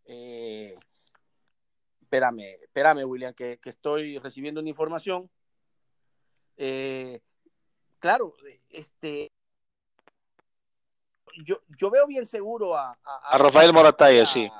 [0.04, 0.74] Eh,
[2.00, 5.30] espérame, espérame, William, que, que, estoy recibiendo una información.
[6.56, 7.20] Eh,
[7.98, 8.34] claro,
[8.68, 9.32] este.
[11.44, 14.50] Yo, yo veo bien seguro a, a, a Rafael Morataya, sí.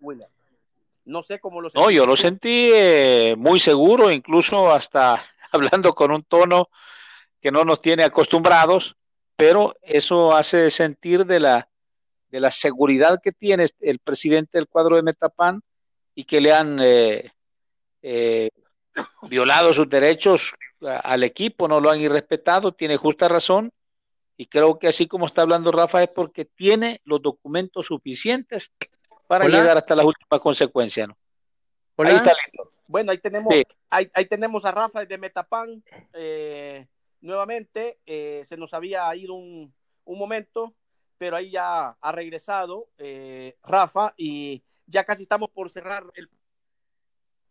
[0.00, 0.28] William.
[1.04, 1.82] No sé cómo lo sentí.
[1.82, 6.68] No, yo lo sentí eh, muy seguro, incluso hasta hablando con un tono
[7.40, 8.96] que no nos tiene acostumbrados
[9.38, 11.68] pero eso hace sentir de la,
[12.28, 15.62] de la seguridad que tiene el presidente del cuadro de Metapan
[16.12, 17.30] y que le han eh,
[18.02, 18.50] eh,
[19.30, 23.70] violado sus derechos al equipo, no lo han irrespetado, tiene justa razón
[24.40, 28.70] y creo que así como está hablando Rafa es porque tiene los documentos suficientes
[29.26, 29.58] para Hola.
[29.58, 31.08] llegar hasta las últimas consecuencias.
[31.08, 31.18] ¿no?
[31.98, 32.72] Ahí está listo.
[32.86, 33.64] Bueno, ahí tenemos, sí.
[33.90, 35.82] ahí, ahí, tenemos a Rafa de Metapan.
[36.14, 36.86] Eh,
[37.20, 39.74] nuevamente, eh, se nos había ido un,
[40.04, 40.72] un, momento,
[41.18, 46.30] pero ahí ya ha regresado eh, Rafa y ya casi estamos por cerrar el...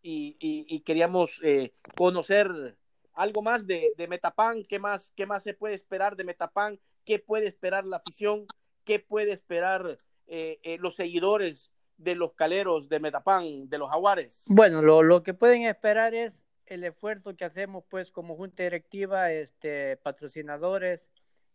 [0.02, 2.78] Y, y, y queríamos eh, conocer
[3.18, 7.20] algo más de, de Metapan, ¿Qué más, qué más se puede esperar de Metapan, qué
[7.20, 8.46] puede esperar la afición,
[8.86, 9.98] qué puede esperar
[10.28, 14.44] eh, los seguidores de los caleros de Metapán, de los jaguares?
[14.48, 19.32] Bueno, lo, lo que pueden esperar es el esfuerzo que hacemos pues como junta directiva,
[19.32, 21.08] este, patrocinadores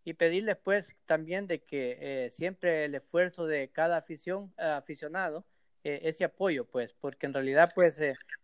[0.04, 5.44] y pedirles pues también de que eh, siempre el esfuerzo de cada afición, aficionado,
[5.84, 8.00] eh, ese apoyo pues, porque en realidad pues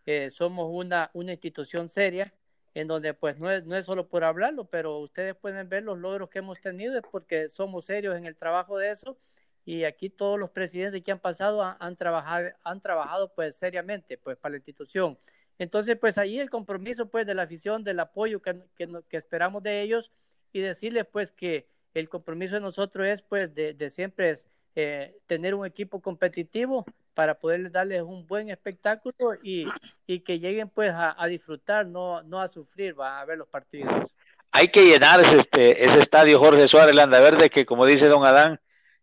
[0.06, 2.32] eh, somos una, una institución seria
[2.74, 5.98] en donde pues no es, no es solo por hablarlo, pero ustedes pueden ver los
[5.98, 9.18] logros que hemos tenido, es porque somos serios en el trabajo de eso
[9.64, 14.36] y aquí todos los presidentes que han pasado han, trabajado, han trabajado pues seriamente pues
[14.36, 15.18] para la institución.
[15.58, 19.82] Entonces pues ahí el compromiso pues de la afición, del apoyo que, que, esperamos de
[19.82, 20.12] ellos
[20.52, 24.46] y decirles pues que el compromiso de nosotros es pues de, de siempre es,
[24.80, 29.66] eh, tener un equipo competitivo para poder darles un buen espectáculo y,
[30.06, 33.48] y que lleguen pues a, a, disfrutar, no, no a sufrir, va a ver los
[33.48, 34.14] partidos.
[34.52, 38.24] Hay que llenar ese, este, ese estadio Jorge Suárez Landa Verde, que como dice don
[38.24, 38.60] Adán,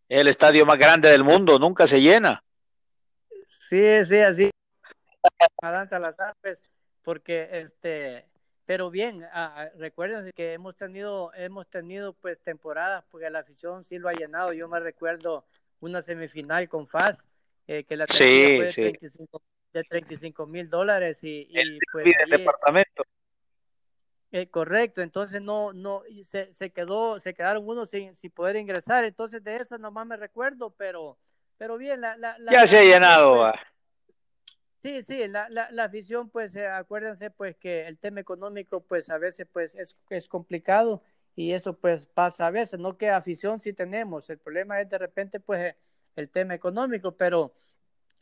[0.07, 2.41] es el estadio más grande del mundo, nunca se llena.
[3.49, 4.51] Sí, sí, así.
[5.61, 6.63] Adán Salazar, pues,
[7.03, 8.23] porque este,
[8.65, 9.28] pero bien,
[9.78, 14.53] recuerden que hemos tenido, hemos tenido pues temporadas porque la afición sí lo ha llenado.
[14.53, 15.45] Yo me recuerdo
[15.80, 17.23] una semifinal con FAS
[17.67, 18.82] eh, que la sí, fue de, sí.
[18.82, 23.03] 35, de 35 mil dólares y, y el, pues el departamento.
[24.32, 29.05] Eh, correcto, entonces no, no, se, se quedó, se quedaron unos sin, sin poder ingresar,
[29.05, 31.17] entonces de eso nomás me recuerdo, pero,
[31.57, 33.49] pero bien, la, la, la ya se ha llenado.
[33.49, 33.61] Pues,
[34.82, 39.09] sí, sí, la, la, la afición, pues eh, acuérdense pues que el tema económico pues
[39.09, 41.01] a veces pues es, es complicado
[41.36, 44.97] y eso pues pasa a veces, no que afición sí tenemos, el problema es de
[44.97, 45.75] repente pues
[46.15, 47.53] el tema económico, pero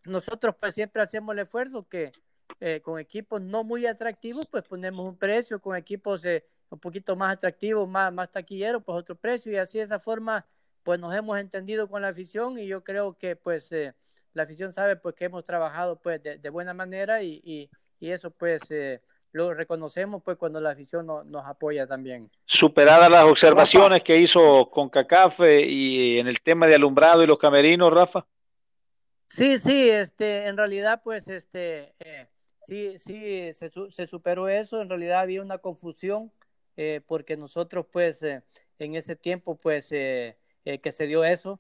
[0.06, 2.12] nosotros pues siempre hacemos el esfuerzo que
[2.60, 7.16] eh, con equipos no muy atractivos pues ponemos un precio, con equipos eh, un poquito
[7.16, 10.46] más atractivos, más, más taquilleros, pues otro precio y así de esa forma
[10.84, 13.96] pues nos hemos entendido con la afición y yo creo que pues eh,
[14.34, 18.12] la afición sabe pues que hemos trabajado pues de, de buena manera y, y, y
[18.12, 19.02] eso pues eh,
[19.34, 22.30] lo reconocemos pues cuando la afición no, nos apoya también.
[22.46, 24.04] Superadas las observaciones Rafa.
[24.04, 28.26] que hizo con Cacafe y en el tema de alumbrado y los camerinos, Rafa.
[29.28, 32.28] Sí, sí, este, en realidad pues este, eh,
[32.62, 36.32] sí, sí, se, se, superó eso, en realidad había una confusión
[36.78, 38.44] eh, porque nosotros pues eh,
[38.78, 41.60] en ese tiempo pues que se dio eso,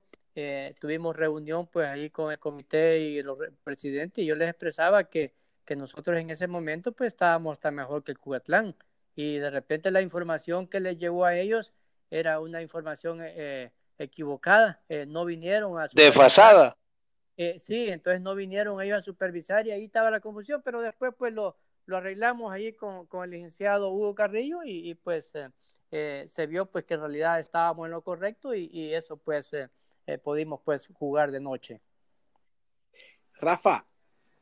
[0.79, 5.33] tuvimos reunión pues ahí con el comité y los presidentes y yo les expresaba que
[5.65, 8.75] que nosotros en ese momento pues estábamos tan mejor que el Cugatlán
[9.15, 11.73] y de repente la información que les llegó a ellos
[12.09, 16.77] era una información eh, equivocada, eh, no vinieron a desfasada.
[17.37, 21.13] Eh, sí, entonces no vinieron ellos a supervisar y ahí estaba la confusión, pero después
[21.17, 25.33] pues lo, lo arreglamos ahí con, con el licenciado Hugo Carrillo y, y pues
[25.89, 29.51] se vio pues que en realidad estábamos en lo correcto y, y eso pues
[30.23, 31.81] pudimos pues jugar de noche.
[33.35, 33.85] Rafa,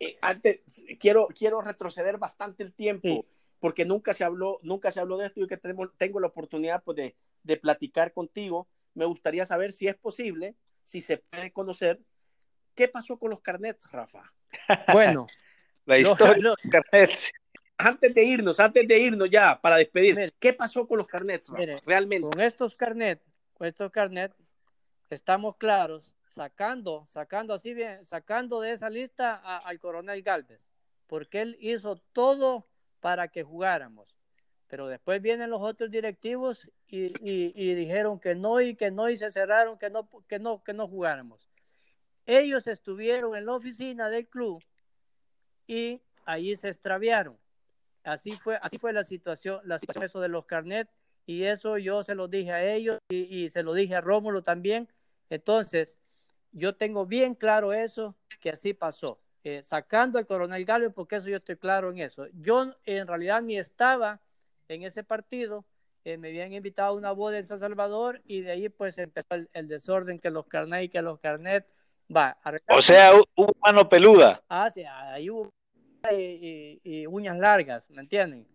[0.02, 0.62] eh, antes
[1.00, 3.26] quiero, quiero retroceder bastante el tiempo sí.
[3.60, 6.84] porque nunca se habló, nunca se habló de esto y que tengo, tengo la oportunidad
[6.84, 8.68] pues, de, de, platicar contigo.
[8.96, 12.00] Me gustaría saber si es posible, si se puede conocer,
[12.74, 14.24] qué pasó con los carnets, Rafa.
[14.92, 15.28] Bueno,
[15.86, 17.32] la historia los, de los carnets.
[17.78, 21.48] Antes de irnos, antes de irnos ya, para despedir, mire, ¿qué pasó con los carnets,
[21.48, 21.60] Rafa?
[21.60, 22.28] Mire, Realmente.
[22.28, 23.24] Con estos carnets,
[23.54, 24.36] con estos carnets,
[25.12, 30.62] estamos claros sacando, sacando así bien, sacando de esa lista al coronel Galvez,
[31.08, 32.68] porque él hizo todo
[33.00, 34.16] para que jugáramos.
[34.68, 39.10] Pero después vienen los otros directivos y, y, y, dijeron que no y que no
[39.10, 41.50] y se cerraron que no, que no, que no jugáramos.
[42.26, 44.64] Ellos estuvieron en la oficina del club
[45.68, 47.38] y ahí se extraviaron.
[48.04, 50.90] Así fue, así fue la situación, la situación eso de los carnet
[51.26, 54.42] y eso yo se lo dije a ellos y, y se lo dije a Rómulo
[54.42, 54.88] también.
[55.30, 55.96] Entonces,
[56.52, 59.20] yo tengo bien claro eso, que así pasó.
[59.44, 62.28] Eh, sacando al coronel Galvez, porque eso yo estoy claro en eso.
[62.34, 64.20] Yo en realidad ni estaba
[64.68, 65.66] en ese partido,
[66.06, 69.36] eh, me habían invitado a una boda en San Salvador y de ahí pues empezó
[69.36, 71.66] el, el desorden que los carnet y que los carnet
[72.16, 72.38] va.
[72.68, 74.44] O sea, hubo mano peluda.
[74.48, 75.50] Ah, sí, ahí hubo
[76.12, 78.48] y, y, y uñas largas, ¿me entienden?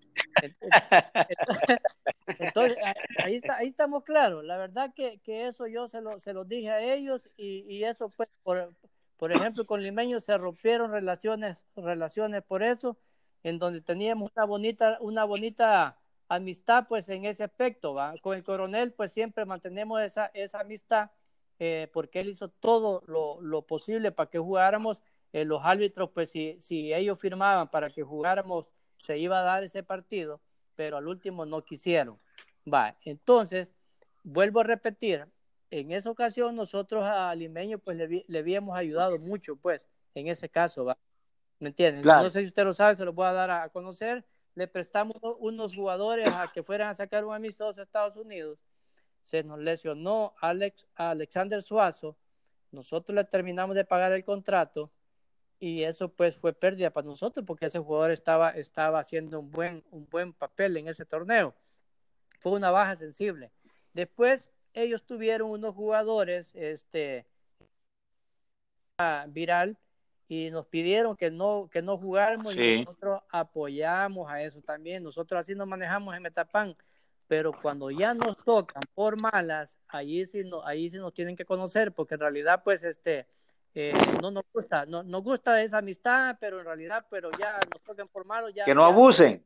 [2.39, 2.77] Entonces,
[3.25, 4.45] ahí, está, ahí estamos claros.
[4.45, 7.85] La verdad que, que eso yo se lo, se lo dije a ellos y, y
[7.85, 8.75] eso, pues, por,
[9.17, 12.99] por ejemplo, con Limeño se rompieron relaciones, relaciones por eso,
[13.43, 15.99] en donde teníamos una bonita, una bonita
[16.29, 18.15] amistad, pues, en ese aspecto, ¿va?
[18.21, 21.11] Con el coronel, pues, siempre mantenemos esa, esa amistad,
[21.59, 25.01] eh, porque él hizo todo lo, lo posible para que jugáramos.
[25.33, 28.67] Eh, los árbitros, pues, si, si ellos firmaban para que jugáramos
[28.99, 30.41] se iba a dar ese partido,
[30.75, 32.19] pero al último no quisieron.
[32.73, 33.73] Va, entonces,
[34.23, 35.27] vuelvo a repetir,
[35.71, 40.49] en esa ocasión nosotros a Limeño pues le, le habíamos ayudado mucho, pues, en ese
[40.49, 40.99] caso, ¿va?
[41.59, 42.03] ¿me entienden?
[42.05, 44.25] No sé si usted lo sabe, se lo voy a dar a conocer.
[44.55, 48.59] Le prestamos unos jugadores a que fueran a sacar un amistoso a Estados Unidos.
[49.25, 52.17] Se nos lesionó Alex, Alexander Suazo.
[52.73, 54.89] Nosotros le terminamos de pagar el contrato
[55.59, 59.85] y eso pues fue pérdida para nosotros porque ese jugador estaba, estaba haciendo un buen,
[59.91, 61.55] un buen papel en ese torneo.
[62.41, 63.51] Fue una baja sensible.
[63.93, 67.27] Después ellos tuvieron unos jugadores, este,
[69.29, 69.79] viral,
[70.29, 75.03] y nos pidieron que no, que no jugáramos y nosotros apoyamos a eso también.
[75.03, 76.77] Nosotros así nos manejamos en Metapan,
[77.29, 81.45] pero cuando ya nos tocan por malas, ahí sí, no, ahí sí nos tienen que
[81.45, 83.27] conocer, porque en realidad pues este,
[83.77, 87.83] eh, no nos gusta, no nos gusta esa amistad, pero en realidad, pero ya nos
[87.83, 88.65] toquen por malos, ya.
[88.65, 89.45] Que no abusen.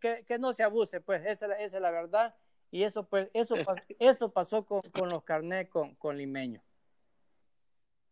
[0.00, 2.34] Que, que no se abuse, pues esa, esa es la verdad
[2.72, 3.54] y eso, pues, eso,
[3.98, 6.62] eso pasó con, con los carnés con, con Limeño.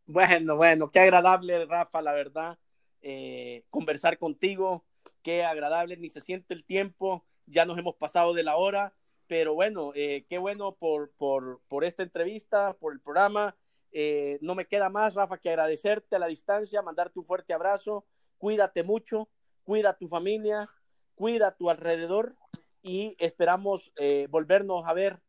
[0.05, 2.59] Bueno, bueno, qué agradable, Rafa, la verdad,
[3.01, 4.85] eh, conversar contigo,
[5.23, 8.93] qué agradable, ni se siente el tiempo, ya nos hemos pasado de la hora,
[9.27, 13.57] pero bueno, eh, qué bueno por, por, por, esta entrevista, por el programa.
[13.93, 18.05] Eh, no me queda más, Rafa, que agradecerte a la distancia, mandarte un fuerte abrazo,
[18.39, 19.29] cuídate mucho,
[19.65, 20.69] cuida a tu familia,
[21.15, 22.37] cuida a tu alrededor
[22.83, 25.21] y esperamos eh, volvernos a ver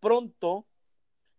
[0.00, 0.66] pronto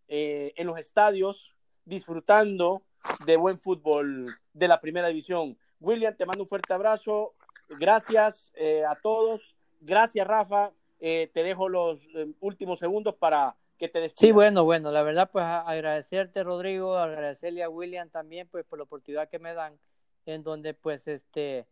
[0.08, 1.56] eh, en los estadios
[1.86, 2.84] disfrutando
[3.26, 5.58] de buen fútbol de la primera división.
[5.80, 7.34] William, te mando un fuerte abrazo.
[7.80, 8.52] Gracias
[8.88, 9.56] a todos.
[9.80, 10.72] Gracias, Rafa.
[11.00, 12.08] te dejo los
[12.40, 14.20] últimos segundos para que te despidas.
[14.20, 18.84] Sí, bueno, bueno, la verdad, pues agradecerte, Rodrigo, agradecerle a William también, pues por la
[18.84, 19.80] oportunidad que me dan,
[20.28, 21.66] en donde, pues, este,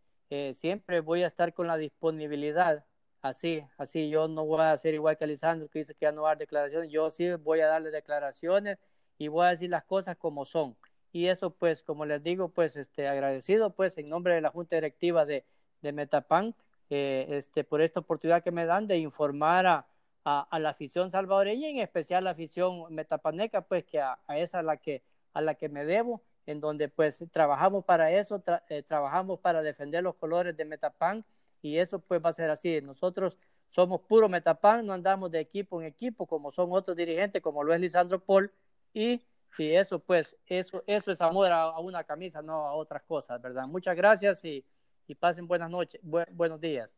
[0.56, 2.84] siempre voy a estar con la disponibilidad
[3.22, 6.23] así, así yo no voy a ser igual que Alessandro que dice que ya no
[6.23, 8.80] va a dar declaraciones, yo sí voy a darle declaraciones
[9.19, 10.76] y voy a decir las cosas como son.
[11.11, 14.77] Y eso pues, como les digo, pues este agradecido pues en nombre de la Junta
[14.77, 15.45] Directiva de,
[15.81, 16.56] de Metapan,
[16.90, 19.88] eh, este, por esta oportunidad que me dan de informar a,
[20.25, 24.77] a, la afición salvadoreña, en especial la afición metapaneca, pues que a, esa a la
[24.77, 29.61] que, a la que me debo, en donde pues trabajamos para eso, eh, trabajamos para
[29.61, 31.23] defender los colores de Metapan
[31.61, 32.81] y eso pues va a ser así.
[32.81, 33.37] Nosotros
[33.67, 37.73] somos puro Metapan, no andamos de equipo en equipo como son otros dirigentes como lo
[37.73, 38.51] es Lisandro Paul
[38.93, 39.21] y,
[39.57, 43.65] y eso pues, eso, eso es amor a, una camisa, no a otras cosas, ¿verdad?
[43.67, 44.65] Muchas gracias y,
[45.07, 46.95] y pasen buenas noches, buenos días.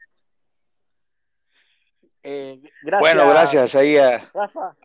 [2.23, 2.99] Eh, gracias.
[2.99, 4.75] Bueno, gracias ahí a, Rafa.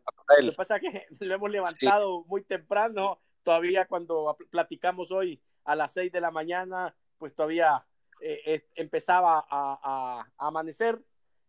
[0.40, 5.76] Lo que pasa es que lo hemos levantado muy temprano, todavía cuando platicamos hoy a
[5.76, 7.84] las seis de la mañana, pues todavía
[8.20, 11.00] eh, empezaba a, amanecer.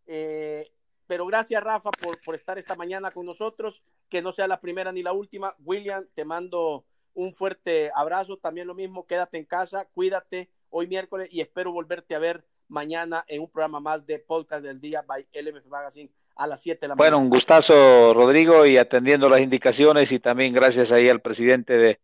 [0.05, 0.71] Eh,
[1.05, 3.81] pero gracias, Rafa, por, por estar esta mañana con nosotros.
[4.09, 5.55] Que no sea la primera ni la última.
[5.59, 8.37] William, te mando un fuerte abrazo.
[8.37, 13.23] También lo mismo, quédate en casa, cuídate hoy miércoles y espero volverte a ver mañana
[13.27, 16.87] en un programa más de Podcast del Día by LMF Magazine a las 7 de
[16.87, 17.15] la mañana.
[17.17, 21.99] Bueno, un gustazo, Rodrigo, y atendiendo las indicaciones y también gracias ahí al presidente de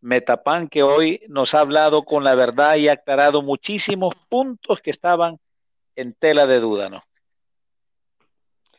[0.00, 4.90] Metapan que hoy nos ha hablado con la verdad y ha aclarado muchísimos puntos que
[4.90, 5.40] estaban
[5.96, 7.02] en tela de duda, ¿no?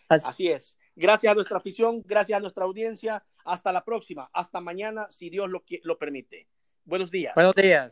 [0.07, 0.77] Así es.
[0.95, 3.23] Gracias a nuestra afición, gracias a nuestra audiencia.
[3.45, 4.29] Hasta la próxima.
[4.33, 6.47] Hasta mañana, si Dios lo, lo permite.
[6.85, 7.33] Buenos días.
[7.35, 7.87] Buenos días.